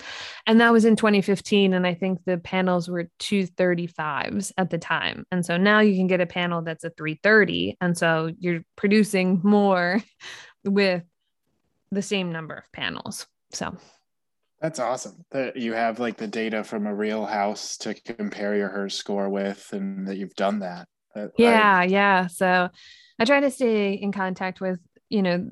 [0.46, 5.26] And that was in 2015 and I think the panels were 235s at the time.
[5.31, 9.40] And so now you can get a panel that's a 330 and so you're producing
[9.42, 10.02] more
[10.64, 11.02] with
[11.90, 13.26] the same number of panels.
[13.52, 13.76] So
[14.61, 18.68] that's awesome that you have like the data from a real house to compare your
[18.68, 20.88] HERS score with and that you've done that.
[21.37, 22.26] yeah, I, yeah.
[22.26, 22.68] So
[23.18, 24.78] I try to stay in contact with,
[25.09, 25.48] you know,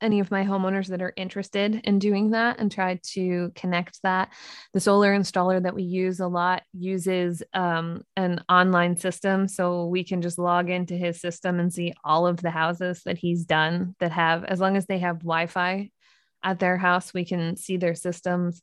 [0.00, 4.30] any of my homeowners that are interested in doing that and try to connect that.
[4.72, 9.48] The solar installer that we use a lot uses um, an online system.
[9.48, 13.18] So we can just log into his system and see all of the houses that
[13.18, 15.90] he's done that have, as long as they have Wi Fi
[16.42, 18.62] at their house, we can see their systems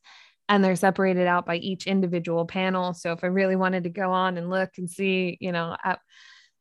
[0.50, 2.94] and they're separated out by each individual panel.
[2.94, 6.00] So if I really wanted to go on and look and see, you know, at,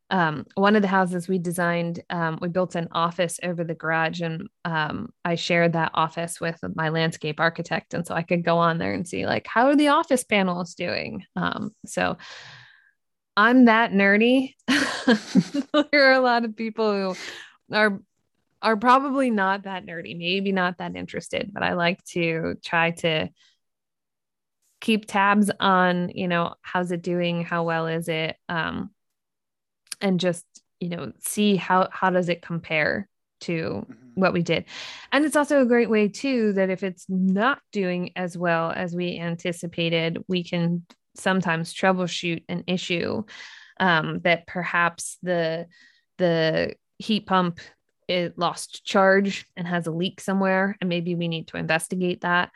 [0.09, 4.21] um, one of the houses we designed, um, we built an office over the garage,
[4.21, 8.57] and um, I shared that office with my landscape architect, and so I could go
[8.57, 11.23] on there and see like how are the office panels doing.
[11.35, 12.17] Um, so
[13.35, 14.53] I'm that nerdy.
[15.91, 17.15] there are a lot of people who
[17.75, 17.99] are
[18.61, 23.29] are probably not that nerdy, maybe not that interested, but I like to try to
[24.79, 28.89] keep tabs on, you know, how's it doing, how well is it, um,
[30.01, 30.45] and just
[30.79, 33.07] you know see how how does it compare
[33.39, 33.93] to mm-hmm.
[34.15, 34.65] what we did
[35.11, 38.95] and it's also a great way too that if it's not doing as well as
[38.95, 40.83] we anticipated we can
[41.15, 43.23] sometimes troubleshoot an issue
[43.79, 45.67] um, that perhaps the
[46.17, 47.59] the heat pump
[48.07, 52.51] it lost charge and has a leak somewhere and maybe we need to investigate that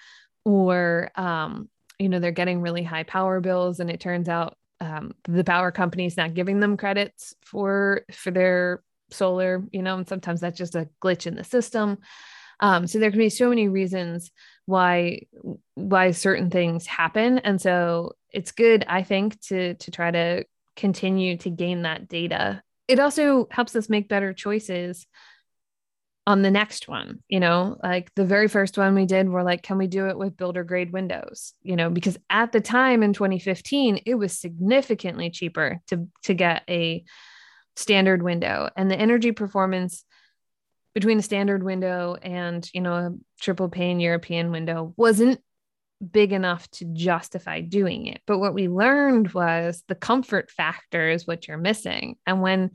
[0.46, 5.14] or um, you know they're getting really high power bills and it turns out um,
[5.26, 10.42] the power company's not giving them credits for for their solar you know and sometimes
[10.42, 12.00] that's just a glitch in the system.
[12.60, 14.32] Um, so there can be so many reasons
[14.66, 15.22] why
[15.76, 17.40] why certain things happen.
[17.40, 22.64] And so it's good i think to to try to continue to gain that data.
[22.88, 25.06] It also helps us make better choices
[26.28, 29.64] on the next one you know like the very first one we did we're like
[29.64, 31.54] can we do it with builder grade windows?
[31.62, 36.64] You know because at the time in 2015 it was significantly cheaper to to get
[36.70, 37.04] a
[37.76, 38.70] standard window.
[38.76, 40.04] And the energy performance
[40.94, 45.40] between a standard window and you know a triple pane european window wasn't
[46.12, 48.22] big enough to justify doing it.
[48.26, 52.16] But what we learned was the comfort factor is what you're missing.
[52.26, 52.72] And when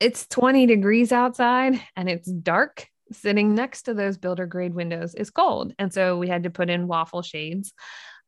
[0.00, 2.88] it's 20 degrees outside and it's dark.
[3.12, 5.72] Sitting next to those builder grade windows is cold.
[5.78, 7.72] And so we had to put in waffle shades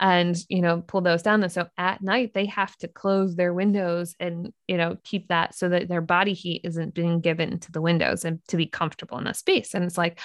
[0.01, 1.43] and you know pull those down.
[1.43, 5.55] And so at night they have to close their windows and you know keep that
[5.57, 9.19] so that their body heat isn't being given to the windows and to be comfortable
[9.19, 9.75] in a space.
[9.75, 10.21] And it's like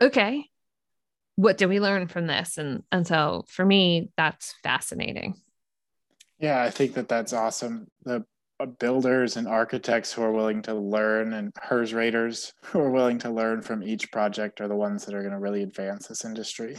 [0.00, 0.46] okay
[1.36, 2.58] what do we learn from this?
[2.58, 5.34] And and so for me that's fascinating.
[6.38, 7.86] Yeah i think that that's awesome.
[8.04, 8.24] The
[8.66, 13.30] builders and architects who are willing to learn and HERS raters who are willing to
[13.30, 16.76] learn from each project are the ones that are going to really advance this industry.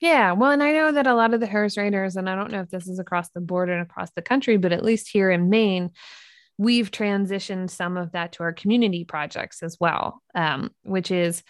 [0.00, 2.50] Yeah, well, and I know that a lot of the HERS raters, and I don't
[2.50, 5.30] know if this is across the board and across the country, but at least here
[5.30, 5.90] in Maine,
[6.58, 11.44] we've transitioned some of that to our community projects as well, um, which is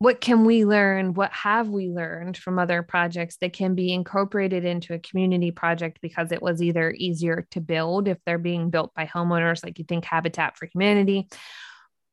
[0.00, 1.12] what can we learn?
[1.12, 5.98] What have we learned from other projects that can be incorporated into a community project
[6.00, 9.84] because it was either easier to build if they're being built by homeowners like you
[9.84, 11.28] think habitat for humanity?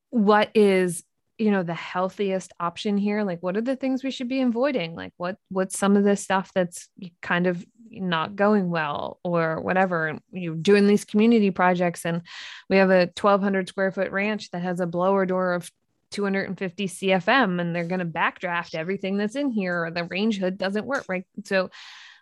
[0.09, 1.03] What is
[1.37, 3.23] you know the healthiest option here?
[3.23, 4.95] Like what are the things we should be avoiding?
[4.95, 6.89] Like what what's some of the stuff that's
[7.21, 10.17] kind of not going well or whatever?
[10.31, 12.23] You're doing these community projects and
[12.67, 15.69] we have a 1200 square foot ranch that has a blower door of
[16.11, 20.57] 250 CFM and they're going to backdraft everything that's in here or the range hood
[20.57, 21.69] doesn't work right so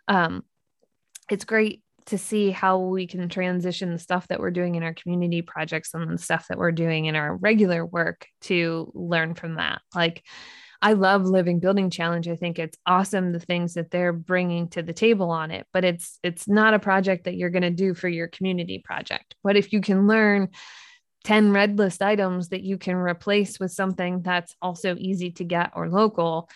[0.08, 0.43] um
[1.30, 4.93] it's great to see how we can transition the stuff that we're doing in our
[4.93, 9.55] community projects and the stuff that we're doing in our regular work to learn from
[9.55, 10.24] that like
[10.84, 12.28] I love Living Building Challenge.
[12.28, 15.86] I think it's awesome the things that they're bringing to the table on it, but
[15.86, 19.34] it's it's not a project that you're going to do for your community project.
[19.45, 20.49] But if you can learn
[21.24, 25.71] 10 red list items that you can replace with something that's also easy to get
[25.76, 26.49] or local,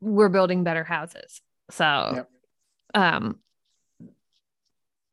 [0.00, 1.40] we're building better houses.
[1.70, 2.28] So, yep.
[2.94, 3.38] um,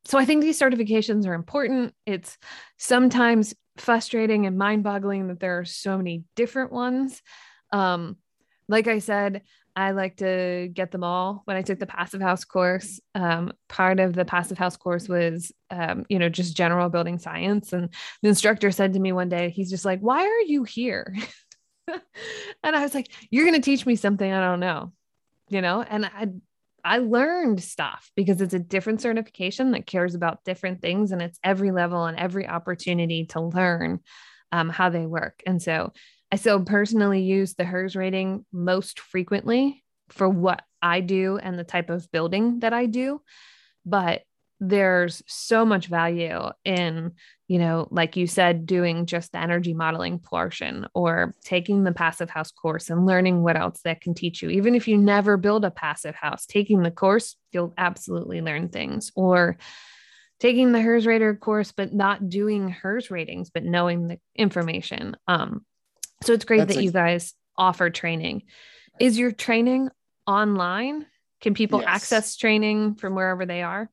[0.05, 1.93] so I think these certifications are important.
[2.05, 2.37] It's
[2.77, 7.21] sometimes frustrating and mind boggling that there are so many different ones.
[7.71, 8.17] Um,
[8.67, 9.43] like I said,
[9.75, 11.41] I like to get them all.
[11.45, 15.51] When I took the passive house course, um, part of the passive house course was,
[15.69, 17.71] um, you know, just general building science.
[17.71, 17.89] And
[18.21, 21.15] the instructor said to me one day, he's just like, Why are you here?
[21.87, 24.91] and I was like, You're going to teach me something I don't know,
[25.49, 25.81] you know?
[25.81, 26.27] And I,
[26.83, 31.39] I learned stuff because it's a different certification that cares about different things and it's
[31.43, 33.99] every level and every opportunity to learn
[34.51, 35.41] um, how they work.
[35.45, 35.93] And so
[36.31, 41.63] I still personally use the HERS rating most frequently for what I do and the
[41.63, 43.21] type of building that I do.
[43.85, 44.23] But
[44.63, 47.13] there's so much value in,
[47.47, 52.29] you know, like you said, doing just the energy modeling portion or taking the passive
[52.29, 54.51] house course and learning what else that can teach you.
[54.51, 59.11] Even if you never build a passive house, taking the course, you'll absolutely learn things.
[59.15, 59.57] Or
[60.39, 65.17] taking the HERS rater course, but not doing HERS ratings, but knowing the information.
[65.27, 65.65] Um,
[66.23, 68.43] so it's great That's that you guys offer training.
[68.99, 69.89] Is your training
[70.27, 71.05] online?
[71.41, 71.89] Can people yes.
[71.89, 73.89] access training from wherever they are?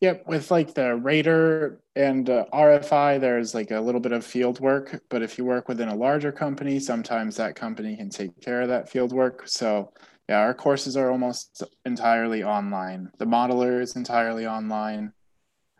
[0.00, 4.60] Yep, with like the Rater and uh, RFI, there's like a little bit of field
[4.60, 8.62] work, but if you work within a larger company, sometimes that company can take care
[8.62, 9.42] of that field work.
[9.46, 9.92] So,
[10.28, 13.10] yeah, our courses are almost entirely online.
[13.18, 15.12] The modeler is entirely online.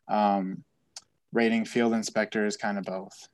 [0.08, 0.64] Um,
[1.32, 3.28] rating field inspector is kind of both.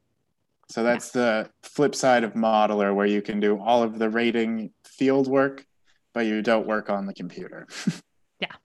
[0.74, 4.72] So that's the flip side of modeler, where you can do all of the rating
[4.84, 5.64] field work,
[6.12, 7.68] but you don't work on the computer.
[8.40, 8.56] yeah.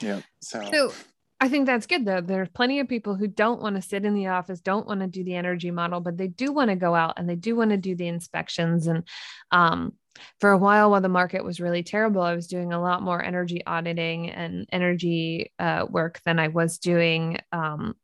[0.00, 0.22] Yeah.
[0.40, 0.66] So.
[0.72, 0.92] so
[1.38, 2.22] I think that's good though.
[2.22, 5.08] There's plenty of people who don't want to sit in the office, don't want to
[5.08, 7.72] do the energy model, but they do want to go out and they do want
[7.72, 8.86] to do the inspections.
[8.86, 9.06] And
[9.50, 9.92] um,
[10.40, 13.22] for a while, while the market was really terrible, I was doing a lot more
[13.22, 17.94] energy auditing and energy uh, work than I was doing um,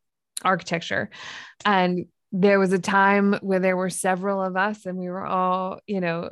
[0.43, 1.09] architecture.
[1.65, 5.79] And there was a time where there were several of us and we were all,
[5.87, 6.29] you know,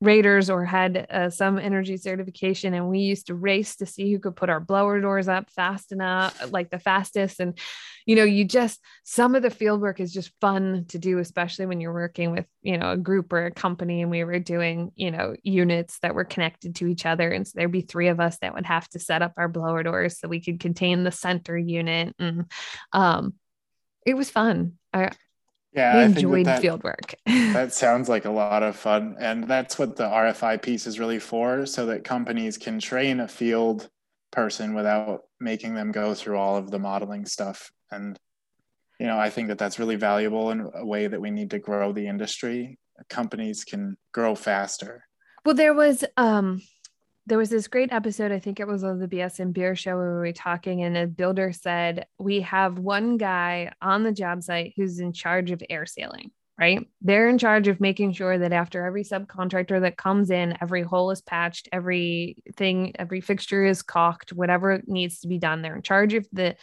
[0.00, 4.20] raters or had uh, some energy certification and we used to race to see who
[4.20, 7.40] could put our blower doors up fast enough like the fastest.
[7.40, 7.58] And
[8.06, 11.66] you know you just some of the field work is just fun to do especially
[11.66, 14.90] when you're working with you know a group or a company and we were doing
[14.96, 17.30] you know units that were connected to each other.
[17.30, 19.82] And so there'd be three of us that would have to set up our blower
[19.82, 22.46] doors so we could contain the center unit and
[22.92, 23.34] um
[24.08, 25.10] it was fun I,
[25.72, 27.14] yeah, I enjoyed that, field work.
[27.26, 29.16] that sounds like a lot of fun.
[29.20, 33.28] And that's what the RFI piece is really for, so that companies can train a
[33.28, 33.88] field
[34.30, 37.70] person without making them go through all of the modeling stuff.
[37.90, 38.18] And,
[38.98, 41.58] you know, I think that that's really valuable in a way that we need to
[41.58, 42.78] grow the industry.
[43.08, 45.04] Companies can grow faster.
[45.44, 46.62] Well, there was, um,
[47.28, 49.96] there was this great episode, I think it was on the BS and Beer show
[49.96, 54.42] where we were talking, and a builder said, We have one guy on the job
[54.42, 56.88] site who's in charge of air sealing, right?
[57.02, 61.10] They're in charge of making sure that after every subcontractor that comes in, every hole
[61.10, 65.60] is patched, everything, every fixture is caulked, whatever needs to be done.
[65.60, 66.56] They're in charge of the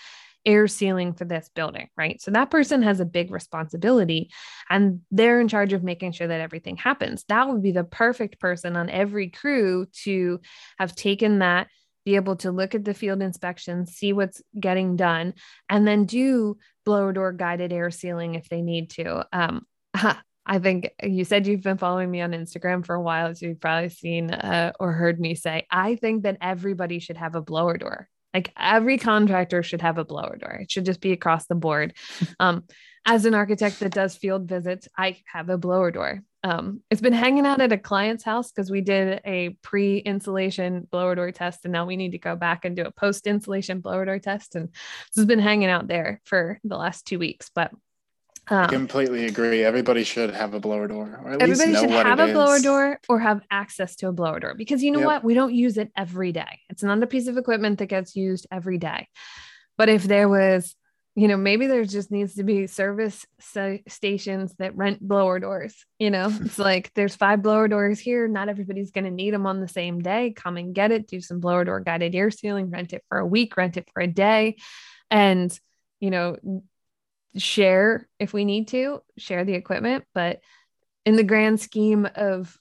[0.45, 2.21] air sealing for this building, right?
[2.21, 4.31] So that person has a big responsibility
[4.69, 7.23] and they're in charge of making sure that everything happens.
[7.27, 10.39] That would be the perfect person on every crew to
[10.77, 11.67] have taken that,
[12.05, 15.33] be able to look at the field inspection, see what's getting done,
[15.69, 19.25] and then do blower door guided air sealing if they need to.
[19.33, 19.65] Um,
[20.47, 23.59] I think you said you've been following me on Instagram for a while, so you've
[23.59, 27.77] probably seen uh, or heard me say, I think that everybody should have a blower
[27.77, 28.07] door.
[28.35, 30.51] Like every contractor should have a blower door.
[30.61, 31.93] It should just be across the board.
[32.37, 32.65] Um,
[33.05, 36.21] as an architect that does field visits, I have a blower door.
[36.43, 40.85] Um, it's been hanging out at a client's house because we did a pre insulation
[40.91, 43.79] blower door test, and now we need to go back and do a post insulation
[43.79, 44.55] blower door test.
[44.55, 47.49] And this has been hanging out there for the last two weeks.
[47.55, 47.71] But
[48.47, 49.63] um, I completely agree.
[49.63, 52.33] Everybody should have a blower door, or at everybody least know should have a is.
[52.33, 55.07] blower door or have access to a blower door because you know yep.
[55.07, 55.23] what?
[55.23, 56.59] We don't use it every day.
[56.69, 59.07] It's not a piece of equipment that gets used every day.
[59.77, 60.75] But if there was,
[61.15, 63.25] you know, maybe there just needs to be service
[63.87, 65.75] stations that rent blower doors.
[65.97, 68.27] You know, it's like there's five blower doors here.
[68.27, 70.33] Not everybody's going to need them on the same day.
[70.35, 71.07] Come and get it.
[71.07, 72.69] Do some blower door guided air sealing.
[72.69, 73.57] Rent it for a week.
[73.57, 74.57] Rent it for a day,
[75.09, 75.57] and
[75.99, 76.35] you know
[77.37, 80.39] share if we need to share the equipment but
[81.05, 82.57] in the grand scheme of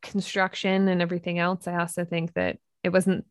[0.00, 3.24] construction and everything else i also think that it wasn't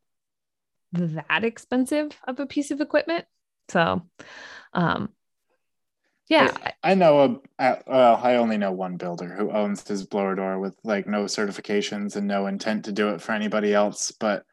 [0.92, 3.26] that expensive of a piece of equipment.
[3.70, 4.02] So
[4.74, 5.10] um
[6.28, 6.56] yeah.
[6.64, 10.60] I, I know a well i only know one builder who owns his blower door
[10.60, 14.44] with like no certifications and no intent to do it for anybody else but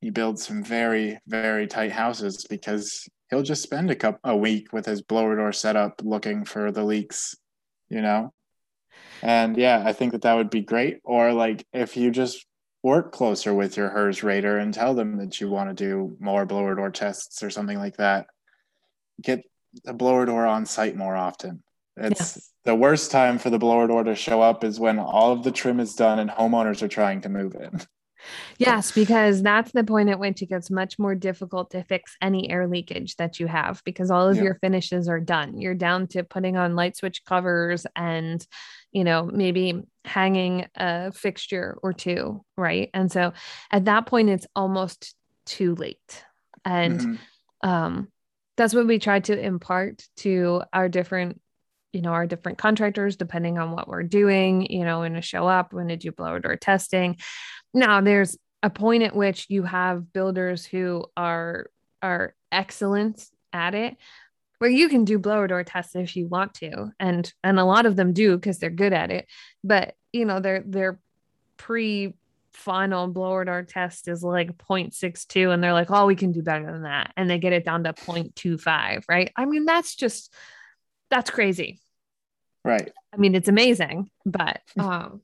[0.00, 4.72] he builds some very very tight houses because he'll just spend a couple a week
[4.72, 7.36] with his blower door set up looking for the leaks,
[7.88, 8.32] you know.
[9.22, 11.00] And yeah, I think that that would be great.
[11.04, 12.46] Or like if you just
[12.82, 16.46] work closer with your HERS rater and tell them that you want to do more
[16.46, 18.26] blower door tests or something like that.
[19.20, 19.42] Get
[19.84, 21.62] the blower door on site more often.
[21.96, 22.72] It's yeah.
[22.72, 25.50] the worst time for the blower door to show up is when all of the
[25.50, 27.80] trim is done and homeowners are trying to move in.
[28.58, 32.50] Yes, because that's the point at which it gets much more difficult to fix any
[32.50, 34.44] air leakage that you have because all of yeah.
[34.44, 35.60] your finishes are done.
[35.60, 38.44] You're down to putting on light switch covers and,
[38.92, 42.90] you know, maybe hanging a fixture or two, right?
[42.92, 43.32] And so
[43.70, 45.14] at that point, it's almost
[45.46, 46.24] too late.
[46.64, 47.68] And mm-hmm.
[47.68, 48.08] um,
[48.56, 51.40] that's what we try to impart to our different
[51.92, 55.46] you know our different contractors depending on what we're doing you know when to show
[55.46, 57.16] up when to do blower door testing
[57.74, 61.70] now there's a point at which you have builders who are
[62.02, 63.96] are excellent at it
[64.58, 67.86] where you can do blower door tests if you want to and and a lot
[67.86, 69.26] of them do because they're good at it.
[69.64, 71.00] But you know their their
[71.56, 72.14] pre
[72.52, 76.66] final blower door test is like 0.62 and they're like oh we can do better
[76.66, 79.32] than that and they get it down to 0.25 right?
[79.36, 80.34] I mean that's just
[81.10, 81.80] that's crazy.
[82.64, 82.90] Right.
[83.12, 85.22] I mean it's amazing but um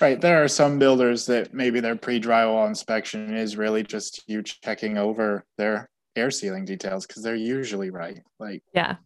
[0.00, 0.20] Right.
[0.20, 4.98] There are some builders that maybe their pre drywall inspection is really just you checking
[4.98, 8.20] over their air sealing details because they're usually right.
[8.38, 8.96] Like, yeah.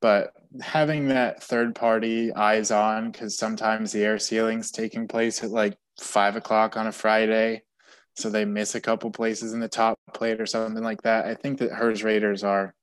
[0.00, 5.50] But having that third party eyes on, because sometimes the air sealing's taking place at
[5.50, 7.62] like five o'clock on a Friday.
[8.16, 11.26] So they miss a couple places in the top plate or something like that.
[11.26, 12.74] I think that HERS Raters are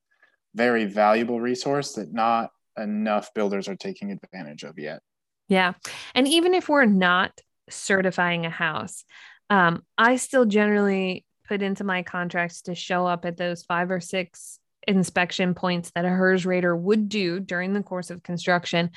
[0.54, 5.00] very valuable resource that not enough builders are taking advantage of yet.
[5.48, 5.72] Yeah.
[6.14, 7.32] And even if we're not
[7.70, 9.04] certifying a house,
[9.50, 14.00] um, I still generally put into my contracts to show up at those five or
[14.00, 18.90] six inspection points that a HERS rater would do during the course of construction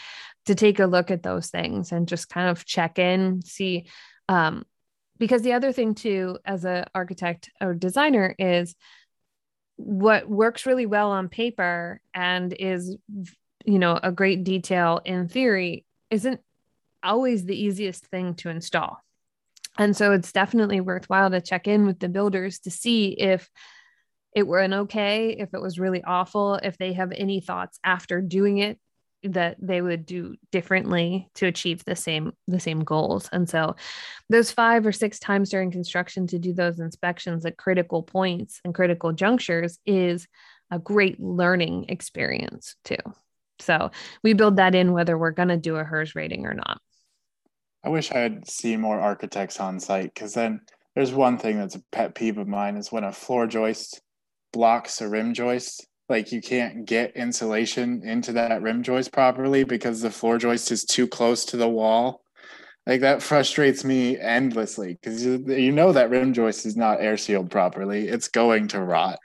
[0.45, 3.88] to take a look at those things and just kind of check in, see.
[4.30, 4.66] Um,
[5.18, 8.76] because the other thing too, as an architect or designer, is
[9.76, 12.97] what works really well on paper and is
[13.66, 16.41] you know a great detail in theory isn't
[17.01, 18.99] always the easiest thing to install.
[19.78, 23.49] And so it's definitely worthwhile to check in with the builders to see if
[24.36, 28.22] it were an okay, if it was really awful, if they have any thoughts after
[28.22, 28.78] doing it
[29.24, 33.30] that they would do differently to achieve the same the same goals.
[33.32, 33.76] And so
[34.30, 38.74] those 5 or 6 times during construction to do those inspections at critical points and
[38.74, 40.28] critical junctures is
[40.72, 42.97] a great learning experience too.
[43.62, 43.91] So
[44.24, 46.80] we build that in whether we're going to do a HERS rating or not.
[47.84, 50.62] I wish I had seen more architects on site because then
[50.95, 54.01] there's one thing that's a pet peeve of mine is when a floor joist
[54.53, 55.88] blocks a rim joist.
[56.09, 60.84] Like you can't get insulation into that rim joist properly because the floor joist is
[60.84, 62.22] too close to the wall.
[62.86, 67.16] Like that frustrates me endlessly because you, you know that rim joist is not air
[67.16, 68.07] sealed properly.
[68.07, 69.20] It's going to rot.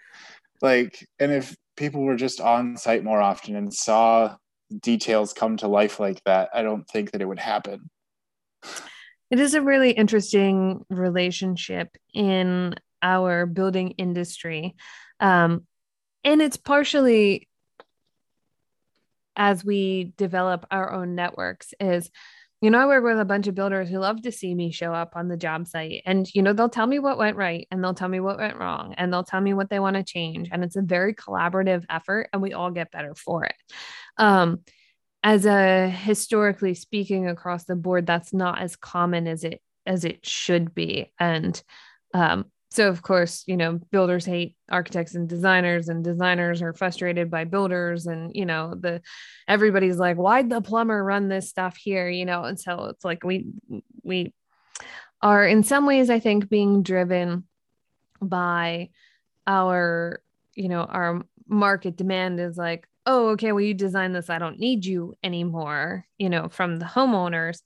[0.63, 4.37] Like, and if people were just on site more often and saw
[4.81, 7.91] details come to life like that, I don't think that it would happen.
[9.31, 14.75] It is a really interesting relationship in our building industry.
[15.21, 15.67] Um,
[16.25, 17.49] and it's partially
[19.37, 22.11] as we develop our own networks is
[22.61, 24.93] you know, I work with a bunch of builders who love to see me show
[24.93, 26.03] up on the job site.
[26.07, 28.57] And, you know, they'll tell me what went right and they'll tell me what went
[28.57, 30.49] wrong and they'll tell me what they want to change.
[30.51, 33.55] And it's a very collaborative effort and we all get better for it.
[34.17, 34.61] Um,
[35.23, 40.25] as a historically speaking across the board that's not as common as it as it
[40.25, 41.63] should be and
[42.15, 42.47] um,
[42.77, 47.45] so of course you know builders hate architects and designers and designers are frustrated by
[47.45, 49.01] builders and you know the
[49.49, 53.25] everybody's like why'd the plumber run this stuff here you know and so it's like
[53.25, 53.47] we
[54.03, 54.33] we
[55.23, 57.45] are in some ways i think being driven
[58.21, 58.91] by
[59.47, 60.21] our
[60.55, 64.29] you know our market demand is like oh, okay, well, you designed this.
[64.29, 67.63] I don't need you anymore, you know, from the homeowners.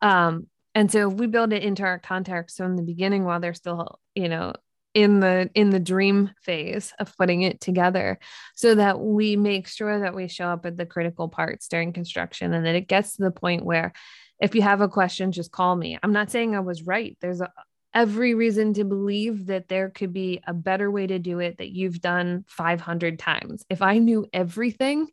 [0.00, 0.46] Um,
[0.78, 4.28] and so we build it into our contracts from the beginning while they're still, you
[4.28, 4.52] know,
[4.94, 8.20] in the in the dream phase of putting it together
[8.54, 12.54] so that we make sure that we show up at the critical parts during construction
[12.54, 13.92] and that it gets to the point where
[14.40, 15.98] if you have a question just call me.
[16.00, 17.18] I'm not saying i was right.
[17.20, 17.50] There's a,
[17.92, 21.70] every reason to believe that there could be a better way to do it that
[21.70, 23.64] you've done 500 times.
[23.68, 25.08] If I knew everything,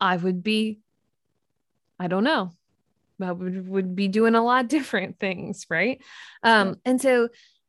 [0.00, 0.80] I would be,
[1.98, 2.52] I don't know,
[3.20, 5.66] would, would be doing a lot different things.
[5.68, 6.02] Right.
[6.42, 7.28] Um, and so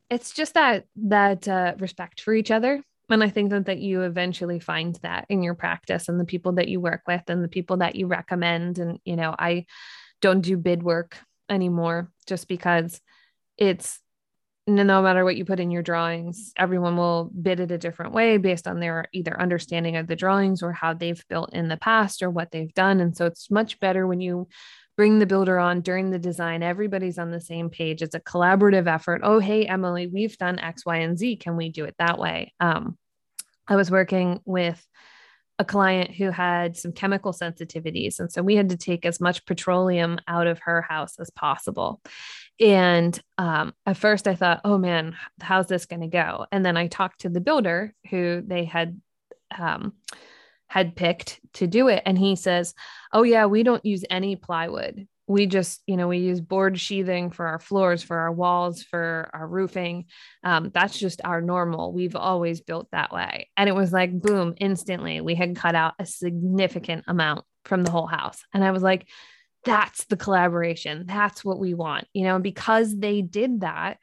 [0.09, 4.01] it's just that that uh, respect for each other and i think that that you
[4.01, 7.47] eventually find that in your practice and the people that you work with and the
[7.47, 9.65] people that you recommend and you know i
[10.21, 11.17] don't do bid work
[11.49, 13.01] anymore just because
[13.57, 13.99] it's
[14.67, 18.37] no matter what you put in your drawings, everyone will bid it a different way
[18.37, 22.21] based on their either understanding of the drawings or how they've built in the past
[22.21, 22.99] or what they've done.
[22.99, 24.47] And so it's much better when you
[24.97, 26.63] bring the builder on during the design.
[26.63, 28.01] Everybody's on the same page.
[28.01, 29.21] It's a collaborative effort.
[29.23, 31.37] Oh, hey, Emily, we've done X, Y, and Z.
[31.37, 32.53] Can we do it that way?
[32.59, 32.97] Um,
[33.67, 34.85] I was working with
[35.59, 38.19] a client who had some chemical sensitivities.
[38.19, 42.01] And so we had to take as much petroleum out of her house as possible.
[42.59, 46.47] And um, at first I thought, oh man, how's this going to go?
[46.51, 48.99] And then I talked to the builder who they had.
[49.57, 49.93] Um,
[50.71, 52.01] had picked to do it.
[52.05, 52.73] And he says
[53.11, 55.05] oh yeah we don't use any plywood.
[55.27, 59.29] We just you know we use board sheathing for our floors for our walls for
[59.33, 60.05] our roofing.
[60.45, 61.91] Um, that's just our normal.
[61.91, 63.49] We've always built that way.
[63.57, 67.91] And it was like boom instantly we had cut out a significant amount from the
[67.91, 68.41] whole house.
[68.53, 69.09] And i was like
[69.65, 71.03] that's the collaboration.
[71.05, 72.07] That's what we want.
[72.13, 73.97] You know because they did that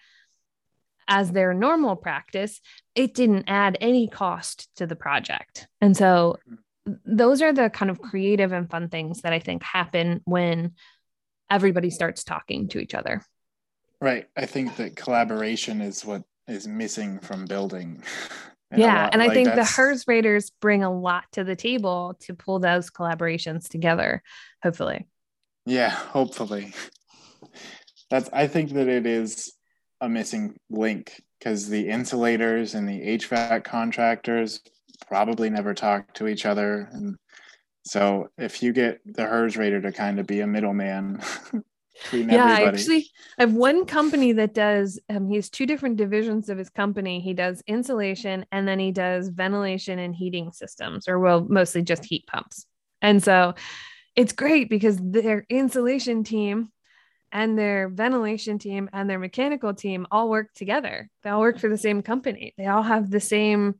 [1.08, 2.60] as their normal practice
[2.94, 6.36] it didn't add any cost to the project and so
[7.04, 10.72] those are the kind of creative and fun things that i think happen when
[11.50, 13.22] everybody starts talking to each other.
[14.00, 14.26] Right.
[14.36, 18.02] I think that collaboration is what is missing from building.
[18.76, 19.08] yeah.
[19.10, 19.74] And I think that's...
[19.74, 24.22] the HERS Raters bring a lot to the table to pull those collaborations together,
[24.62, 25.06] hopefully.
[25.66, 26.72] Yeah, hopefully.
[28.10, 29.52] That's I think that it is
[30.00, 34.60] a missing link because the insulators and the HVAC contractors
[35.06, 37.16] probably never talk to each other and
[37.84, 41.22] so if you get the HERS Rater to kind of be a middleman
[42.04, 42.76] between yeah, everybody.
[42.76, 46.68] actually I have one company that does um, he has two different divisions of his
[46.68, 47.20] company.
[47.20, 52.04] He does insulation and then he does ventilation and heating systems, or well, mostly just
[52.04, 52.66] heat pumps.
[53.00, 53.54] And so
[54.16, 56.70] it's great because their insulation team
[57.32, 61.10] and their ventilation team and their mechanical team all work together.
[61.22, 62.54] They all work for the same company.
[62.56, 63.74] They all have the same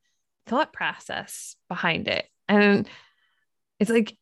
[0.47, 2.27] thought process behind it.
[2.49, 2.89] And
[3.79, 4.17] it's like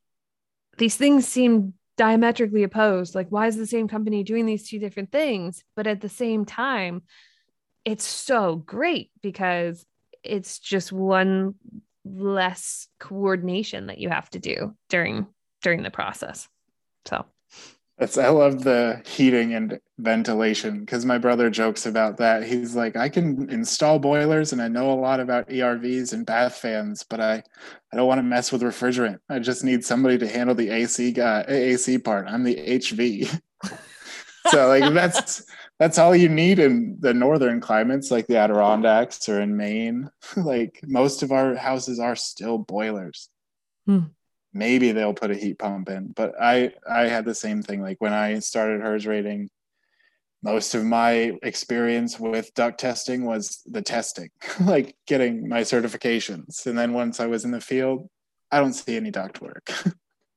[0.79, 3.15] these things seem diametrically opposed.
[3.15, 5.65] Like, why is the same company doing these two different things?
[5.75, 7.03] But at the same time,
[7.85, 9.87] it's so great because
[10.23, 11.55] it's just one
[12.05, 15.27] less coordination that you have to do during
[15.63, 16.49] during the process.
[17.07, 17.25] So
[17.99, 22.45] that's I love the heating and ventilation because my brother jokes about that.
[22.45, 26.57] He's like, I can install boilers and I know a lot about ERVs and bath
[26.57, 27.43] fans, but I,
[27.93, 29.21] I don't want to mess with refrigerant.
[29.31, 32.29] I just need somebody to handle the AC guy, AC part.
[32.29, 33.41] I'm the HV.
[34.51, 35.45] so like that's
[35.79, 40.11] that's all you need in the northern climates like the Adirondacks or in Maine.
[40.37, 43.31] like most of our houses are still boilers.
[43.87, 44.01] Hmm
[44.57, 47.83] maybe they'll put a heat pump in but i i had the same thing.
[47.83, 49.51] Like when i started hers rating
[50.43, 54.31] most of my experience with duct testing was the testing
[54.61, 56.67] like getting my certifications.
[56.67, 58.09] And then once i was in the field
[58.51, 59.71] i don't see any duct work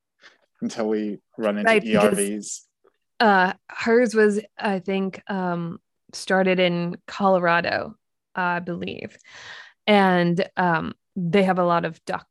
[0.62, 2.68] until we run into right, ervs because,
[3.20, 5.80] uh hers was i think um
[6.14, 7.96] started in colorado
[8.36, 9.18] i believe.
[9.88, 12.29] And um they have a lot of duct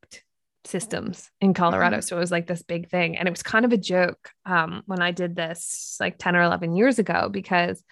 [0.64, 1.98] systems in Colorado.
[1.98, 2.02] Mm-hmm.
[2.02, 3.16] So it was like this big thing.
[3.16, 6.42] And it was kind of a joke um, when I did this like 10 or
[6.42, 7.82] 11 years ago because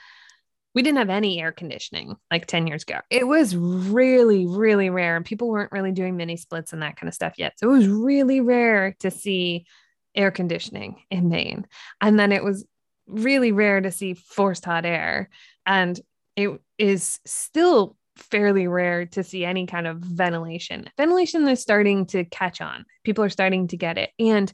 [0.75, 3.01] we didn't have any air conditioning like 10 years ago.
[3.09, 5.17] It was really, really rare.
[5.17, 7.55] And people weren't really doing mini splits and that kind of stuff yet.
[7.59, 9.64] So it was really rare to see
[10.14, 11.67] air conditioning in Maine.
[12.01, 12.67] And then it was
[13.07, 15.31] really rare to see forced hot air.
[15.64, 15.99] And
[16.37, 20.89] it is still fairly rare to see any kind of ventilation.
[20.97, 22.85] Ventilation is starting to catch on.
[23.05, 24.11] People are starting to get it.
[24.19, 24.53] And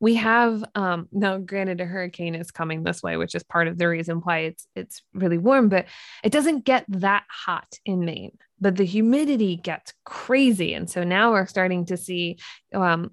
[0.00, 3.78] we have um now granted a hurricane is coming this way which is part of
[3.78, 5.86] the reason why it's it's really warm but
[6.22, 11.32] it doesn't get that hot in Maine but the humidity gets crazy and so now
[11.32, 12.38] we're starting to see
[12.74, 13.10] um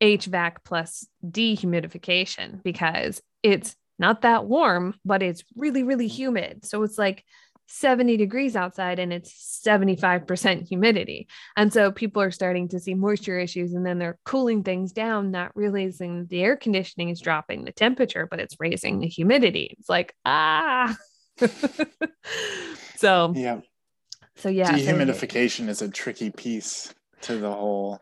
[0.00, 6.96] HVAC plus dehumidification because it's not that warm but it's really really humid so it's
[6.96, 7.24] like
[7.70, 11.28] 70 degrees outside and it's 75% humidity.
[11.56, 15.30] And so people are starting to see moisture issues and then they're cooling things down,
[15.30, 19.76] not realizing the air conditioning is dropping the temperature, but it's raising the humidity.
[19.78, 20.96] It's like, ah.
[22.96, 23.60] so, yeah.
[24.36, 24.72] So, yeah.
[24.72, 26.92] Dehumidification so, is a tricky piece
[27.22, 28.00] to the whole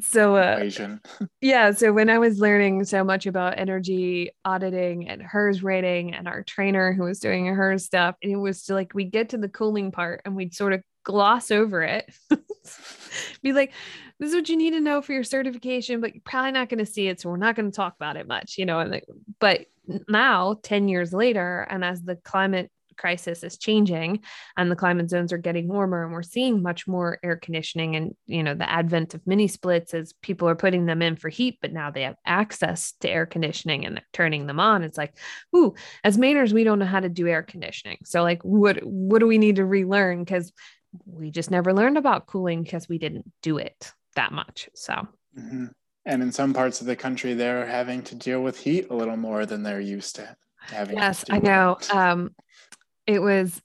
[0.00, 0.68] so uh,
[1.40, 6.28] yeah so when i was learning so much about energy auditing and hers rating and
[6.28, 9.48] our trainer who was doing hers stuff and it was like we get to the
[9.48, 12.12] cooling part and we'd sort of gloss over it.
[13.42, 13.72] Be like
[14.18, 16.78] this is what you need to know for your certification but you're probably not going
[16.78, 18.90] to see it so we're not going to talk about it much you know and
[18.90, 19.06] like,
[19.40, 19.66] but
[20.08, 22.70] now 10 years later and as the climate
[23.00, 24.20] crisis is changing
[24.56, 28.14] and the climate zones are getting warmer and we're seeing much more air conditioning and
[28.26, 31.58] you know the advent of mini splits as people are putting them in for heat
[31.62, 34.82] but now they have access to air conditioning and they're turning them on.
[34.82, 35.16] It's like
[35.56, 35.74] ooh
[36.04, 37.98] as mainers we don't know how to do air conditioning.
[38.04, 40.22] So like what what do we need to relearn?
[40.22, 40.52] Because
[41.06, 44.68] we just never learned about cooling because we didn't do it that much.
[44.74, 45.08] So.
[45.38, 45.66] Mm-hmm.
[46.04, 49.16] and in some parts of the country they're having to deal with heat a little
[49.16, 51.78] more than they're used to having yes i know.
[51.92, 52.34] um
[53.10, 53.60] it was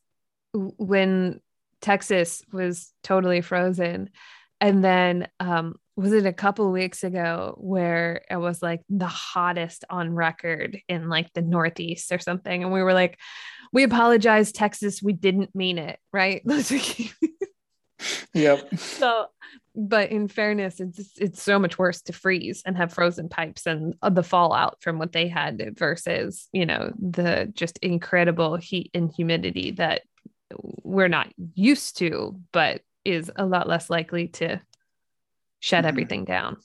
[0.54, 1.40] when
[1.80, 4.10] Texas was totally frozen.
[4.60, 9.86] And then um, was it a couple weeks ago where it was like the hottest
[9.88, 12.64] on record in like the Northeast or something?
[12.64, 13.20] And we were like,
[13.72, 15.04] we apologize, Texas.
[15.04, 16.00] We didn't mean it.
[16.12, 16.42] Right.
[18.34, 18.78] yep.
[18.78, 19.28] So,
[19.76, 23.96] but in fairness, it's it's so much worse to freeze and have frozen pipes and
[24.10, 29.72] the fallout from what they had versus you know the just incredible heat and humidity
[29.72, 30.02] that
[30.84, 34.60] we're not used to, but is a lot less likely to
[35.60, 35.88] shut mm-hmm.
[35.88, 36.58] everything down.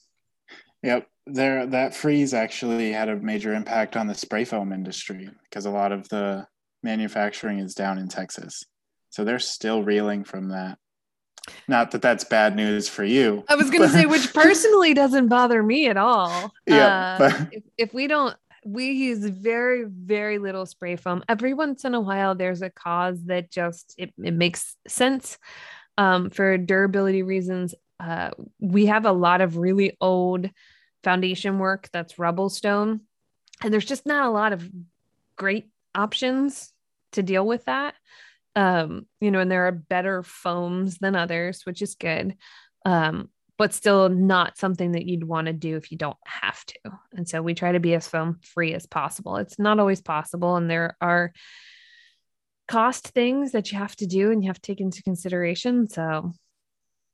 [0.82, 1.06] Yep.
[1.26, 5.70] There that freeze actually had a major impact on the spray foam industry because a
[5.70, 6.46] lot of the
[6.82, 8.64] manufacturing is down in Texas.
[9.10, 10.78] So they're still reeling from that.
[11.68, 13.44] Not that that's bad news for you.
[13.48, 16.52] I was going to say, which personally doesn't bother me at all.
[16.66, 17.18] Yeah.
[17.20, 21.24] Uh, if, if we don't, we use very, very little spray foam.
[21.28, 25.38] Every once in a while, there's a cause that just it, it makes sense
[25.96, 27.74] um, for durability reasons.
[27.98, 30.50] Uh, we have a lot of really old
[31.02, 33.00] foundation work that's rubble stone,
[33.62, 34.68] and there's just not a lot of
[35.36, 36.72] great options
[37.12, 37.94] to deal with that
[38.56, 42.36] um you know and there are better foams than others which is good
[42.84, 43.28] um
[43.58, 46.78] but still not something that you'd want to do if you don't have to.
[47.14, 49.36] And so we try to be as foam free as possible.
[49.36, 51.30] It's not always possible and there are
[52.70, 56.32] cost things that you have to do and you have to take into consideration so.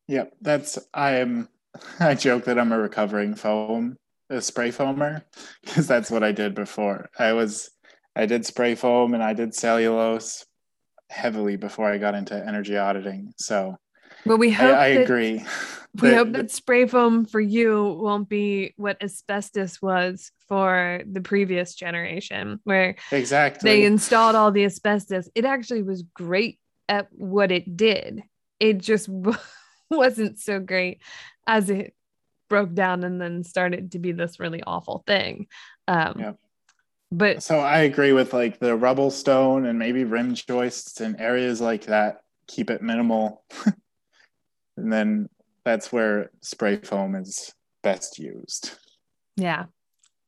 [0.07, 1.49] Yeah that's i am
[1.99, 3.97] i joke that i'm a recovering foam
[4.31, 5.23] a spray foamer
[5.65, 7.09] because that's what i did before.
[7.19, 7.71] I was
[8.15, 10.46] i did spray foam and i did cellulose
[11.09, 13.33] heavily before I got into energy auditing.
[13.37, 13.77] So
[14.25, 15.45] well, we hope I, I that, agree.
[16.03, 21.75] We hope that spray foam for you won't be what asbestos was for the previous
[21.75, 25.31] generation, where exactly they installed all the asbestos.
[25.35, 28.25] It actually was great at what it did.
[28.61, 29.09] It just
[29.91, 31.01] wasn't so great
[31.47, 31.95] as it
[32.51, 35.47] broke down and then started to be this really awful thing.
[35.89, 36.39] Um, yep
[37.11, 41.61] but so I agree with like the rubble stone and maybe rim joists and areas
[41.61, 42.23] like that.
[42.49, 43.43] Keep it minimal,
[44.77, 45.29] and then
[45.65, 47.53] that's where spray foam is
[47.83, 48.79] best used.
[49.37, 49.67] Yeah,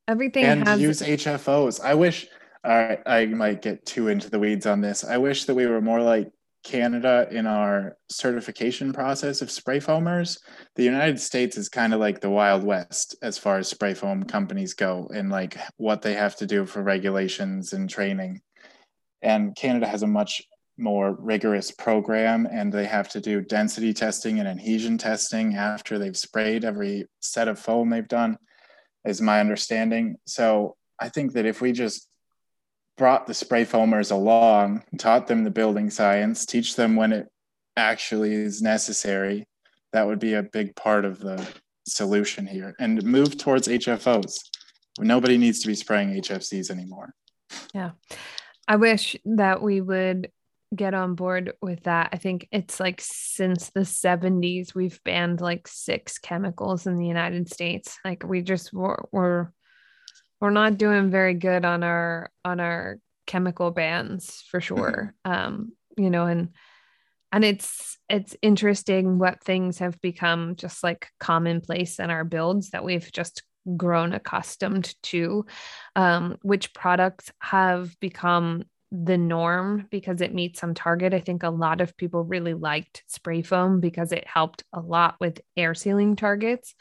[0.06, 0.80] everything and has...
[0.80, 1.80] use HFOs.
[1.80, 2.26] I wish.
[2.64, 5.04] I I might get too into the weeds on this.
[5.04, 6.30] I wish that we were more like
[6.68, 10.38] Canada in our certification process of spray foamers,
[10.76, 14.22] the United States is kind of like the Wild West as far as spray foam
[14.22, 18.42] companies go and like what they have to do for regulations and training.
[19.22, 20.42] And Canada has a much
[20.76, 26.16] more rigorous program and they have to do density testing and adhesion testing after they've
[26.16, 28.36] sprayed every set of foam they've done,
[29.06, 30.16] is my understanding.
[30.26, 32.08] So I think that if we just
[32.98, 37.28] brought the spray foamers along, taught them the building science, teach them when it
[37.76, 39.46] actually is necessary.
[39.92, 41.48] That would be a big part of the
[41.86, 44.40] solution here and move towards HFOs.
[45.00, 47.14] Nobody needs to be spraying HFCs anymore.
[47.72, 47.92] Yeah.
[48.66, 50.30] I wish that we would
[50.74, 52.10] get on board with that.
[52.12, 57.50] I think it's like since the 70s, we've banned like six chemicals in the United
[57.50, 57.96] States.
[58.04, 59.52] Like we just were, were
[60.40, 64.66] we're not doing very good on our on our chemical bans for mm-hmm.
[64.66, 66.50] sure um you know and
[67.32, 72.84] and it's it's interesting what things have become just like commonplace in our builds that
[72.84, 73.42] we've just
[73.76, 75.44] grown accustomed to
[75.94, 81.12] um, which products have become the norm because it meets some target.
[81.12, 85.16] I think a lot of people really liked spray foam because it helped a lot
[85.20, 86.74] with air sealing targets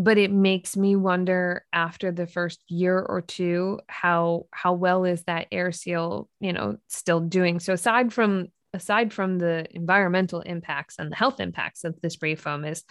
[0.00, 5.24] but it makes me wonder after the first year or two how how well is
[5.24, 10.96] that air seal you know still doing so aside from aside from the environmental impacts
[11.00, 12.84] and the health impacts of the spray foam is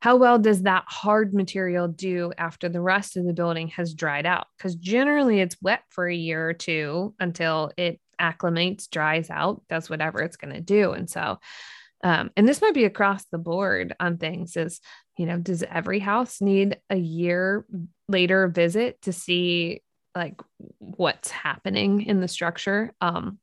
[0.00, 4.26] how well does that hard material do after the rest of the building has dried
[4.26, 4.48] out?
[4.58, 9.88] Because generally it's wet for a year or two until it acclimates, dries out, does
[9.88, 10.90] whatever it's going to do.
[10.90, 11.38] And so,
[12.02, 14.80] um, and this might be across the board on things is,
[15.16, 17.66] you know, does every house need a year
[18.08, 19.82] later visit to see
[20.14, 20.40] like
[20.78, 22.92] what's happening in the structure?
[23.00, 23.38] Um,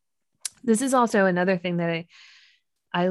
[0.63, 2.05] this is also another thing that I,
[2.93, 3.09] I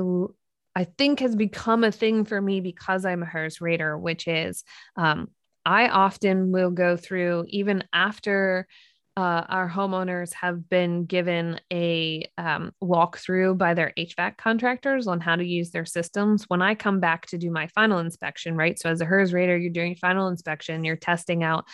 [0.75, 4.65] I think has become a thing for me because I'm a HERS rater, which is
[4.97, 5.29] um,
[5.67, 8.67] I often will go through even after
[9.15, 15.37] uh, our homeowners have been given a um, walkthrough by their HVAC contractors on how
[15.37, 16.45] to use their systems.
[16.49, 18.79] When I come back to do my final inspection, right?
[18.79, 21.67] So, as a HERS rater, you're doing final inspection, you're testing out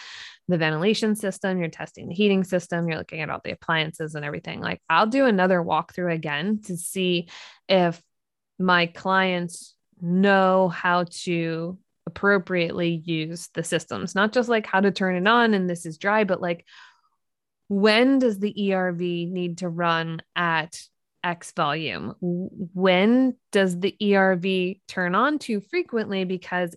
[0.48, 4.24] the ventilation system, you're testing the heating system, you're looking at all the appliances and
[4.24, 4.60] everything.
[4.60, 7.28] Like, I'll do another walkthrough again to see
[7.68, 8.02] if
[8.58, 11.78] my clients know how to
[12.08, 15.98] appropriately use the systems, not just like how to turn it on and this is
[15.98, 16.64] dry, but like
[17.68, 20.80] when does the ERV need to run at
[21.22, 22.14] X volume?
[22.20, 26.74] When does the ERV turn on too frequently because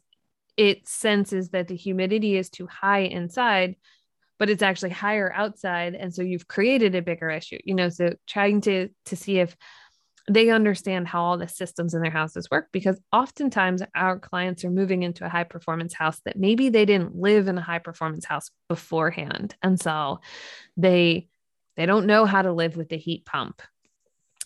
[0.58, 3.76] it senses that the humidity is too high inside,
[4.38, 5.96] but it's actually higher outside.
[5.96, 9.56] And so you've created a bigger issue, you know, so trying to to see if
[10.34, 14.70] they understand how all the systems in their houses work because oftentimes our clients are
[14.70, 18.26] moving into a high performance house that maybe they didn't live in a high performance
[18.26, 19.56] house beforehand.
[19.62, 20.20] And so
[20.78, 21.28] they
[21.78, 23.62] they don't know how to live with the heat pump.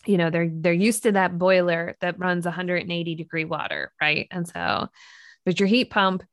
[0.05, 4.27] You know they're they're used to that boiler that runs 180 degree water right?
[4.31, 4.87] And so
[5.45, 6.23] but your heat pump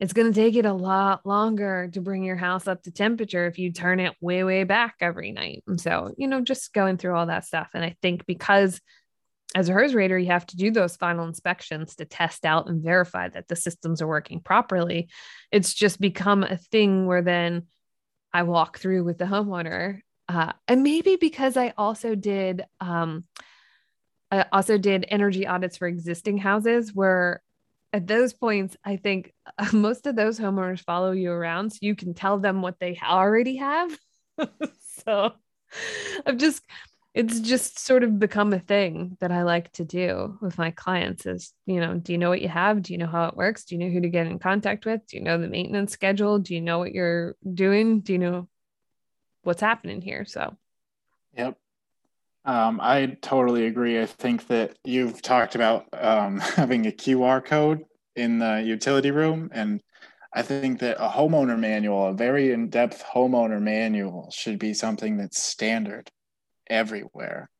[0.00, 3.46] it's going to take it a lot longer to bring your house up to temperature
[3.46, 5.64] if you turn it way, way back every night.
[5.66, 7.70] And so, you know, just going through all that stuff.
[7.74, 8.80] And I think because
[9.54, 12.82] as a HERS rater, you have to do those final inspections to test out and
[12.82, 15.08] verify that the systems are working properly.
[15.50, 17.66] It's just become a thing where then
[18.32, 20.00] I walk through with the homeowner.
[20.28, 23.24] Uh, and maybe because I also did, um,
[24.30, 27.42] I also did energy audits for existing houses where
[27.92, 31.94] at those points, I think uh, most of those homeowners follow you around so you
[31.94, 33.96] can tell them what they already have.
[35.06, 35.32] so
[36.26, 36.62] I've just,
[37.14, 41.26] it's just sort of become a thing that I like to do with my clients
[41.26, 42.82] is, you know, do you know what you have?
[42.82, 43.64] Do you know how it works?
[43.64, 45.06] Do you know who to get in contact with?
[45.06, 46.38] Do you know the maintenance schedule?
[46.38, 48.00] Do you know what you're doing?
[48.00, 48.48] Do you know
[49.42, 50.24] what's happening here?
[50.26, 50.56] So,
[51.36, 51.56] yep.
[52.48, 54.00] Um, I totally agree.
[54.00, 57.84] I think that you've talked about um, having a QR code
[58.16, 59.82] in the utility room, and
[60.34, 65.18] I think that a homeowner manual, a very in depth homeowner manual, should be something
[65.18, 66.08] that's standard
[66.70, 67.50] everywhere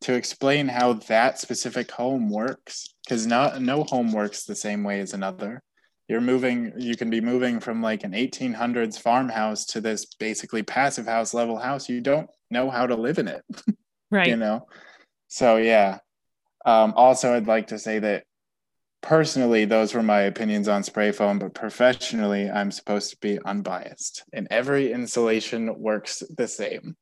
[0.00, 2.88] to explain how that specific home works.
[3.04, 5.62] Because not no home works the same way as another.
[6.08, 11.06] You're moving, you can be moving from like an 1800s farmhouse to this basically passive
[11.06, 11.88] house level house.
[11.88, 13.44] You don't know how to live in it.
[14.12, 14.66] right you know
[15.28, 15.98] so yeah
[16.64, 18.24] um, also i'd like to say that
[19.00, 24.24] personally those were my opinions on spray foam but professionally i'm supposed to be unbiased
[24.32, 26.96] and every installation works the same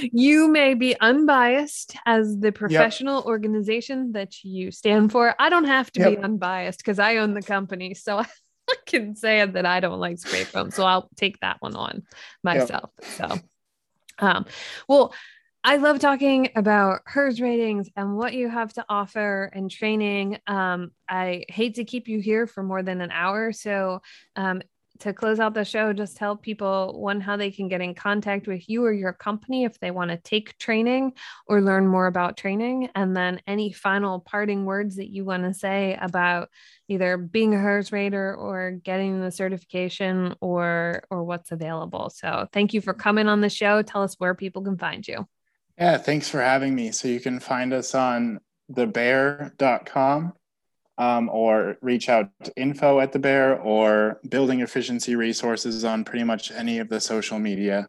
[0.00, 3.26] you may be unbiased as the professional yep.
[3.26, 6.10] organization that you stand for i don't have to yep.
[6.10, 8.18] be unbiased because i own the company so
[8.70, 12.02] i can say that i don't like spray foam so i'll take that one on
[12.42, 13.10] myself yep.
[13.30, 13.38] so
[14.18, 14.44] um,
[14.88, 15.14] well
[15.64, 20.38] I love talking about HERS ratings and what you have to offer and training.
[20.48, 23.52] Um, I hate to keep you here for more than an hour.
[23.52, 24.02] So,
[24.34, 24.62] um,
[24.98, 28.46] to close out the show, just tell people one, how they can get in contact
[28.46, 31.12] with you or your company if they want to take training
[31.46, 32.88] or learn more about training.
[32.94, 36.50] And then any final parting words that you want to say about
[36.88, 42.10] either being a HERS rater or getting the certification or, or what's available.
[42.10, 43.82] So, thank you for coming on the show.
[43.82, 45.26] Tell us where people can find you.
[45.82, 46.92] Yeah, thanks for having me.
[46.92, 48.38] So you can find us on
[48.72, 50.32] theber.com
[50.96, 56.22] um, or reach out to info at the bear or building efficiency resources on pretty
[56.22, 57.88] much any of the social media.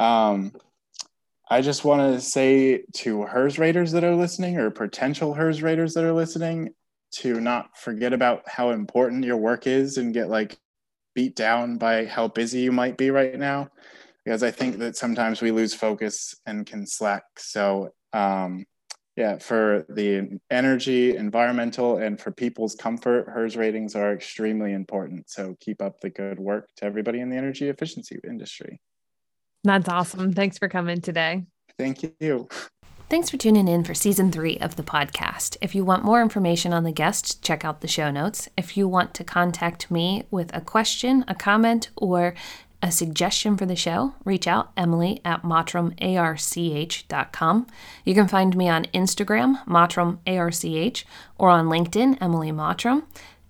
[0.00, 0.52] Um,
[1.50, 5.92] I just want to say to HERS raters that are listening or potential HERS raters
[5.92, 6.70] that are listening
[7.16, 10.56] to not forget about how important your work is and get like
[11.14, 13.68] beat down by how busy you might be right now
[14.24, 17.24] because I think that sometimes we lose focus and can slack.
[17.36, 18.64] So, um,
[19.16, 25.30] yeah, for the energy, environmental, and for people's comfort, HERS ratings are extremely important.
[25.30, 28.80] So, keep up the good work to everybody in the energy efficiency industry.
[29.62, 30.32] That's awesome.
[30.32, 31.44] Thanks for coming today.
[31.78, 32.48] Thank you.
[33.10, 35.56] Thanks for tuning in for season three of the podcast.
[35.60, 38.48] If you want more information on the guests, check out the show notes.
[38.56, 42.34] If you want to contact me with a question, a comment, or
[42.84, 47.66] a suggestion for the show, reach out Emily at mottramarch.com.
[48.04, 51.04] You can find me on Instagram, mottrumarch,
[51.38, 53.04] or on LinkedIn, Emily Mottram.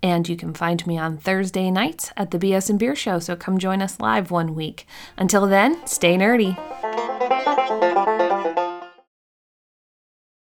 [0.05, 3.35] And you can find me on Thursday nights at the BS and Beer Show, so
[3.35, 4.87] come join us live one week.
[5.19, 6.57] Until then, stay nerdy.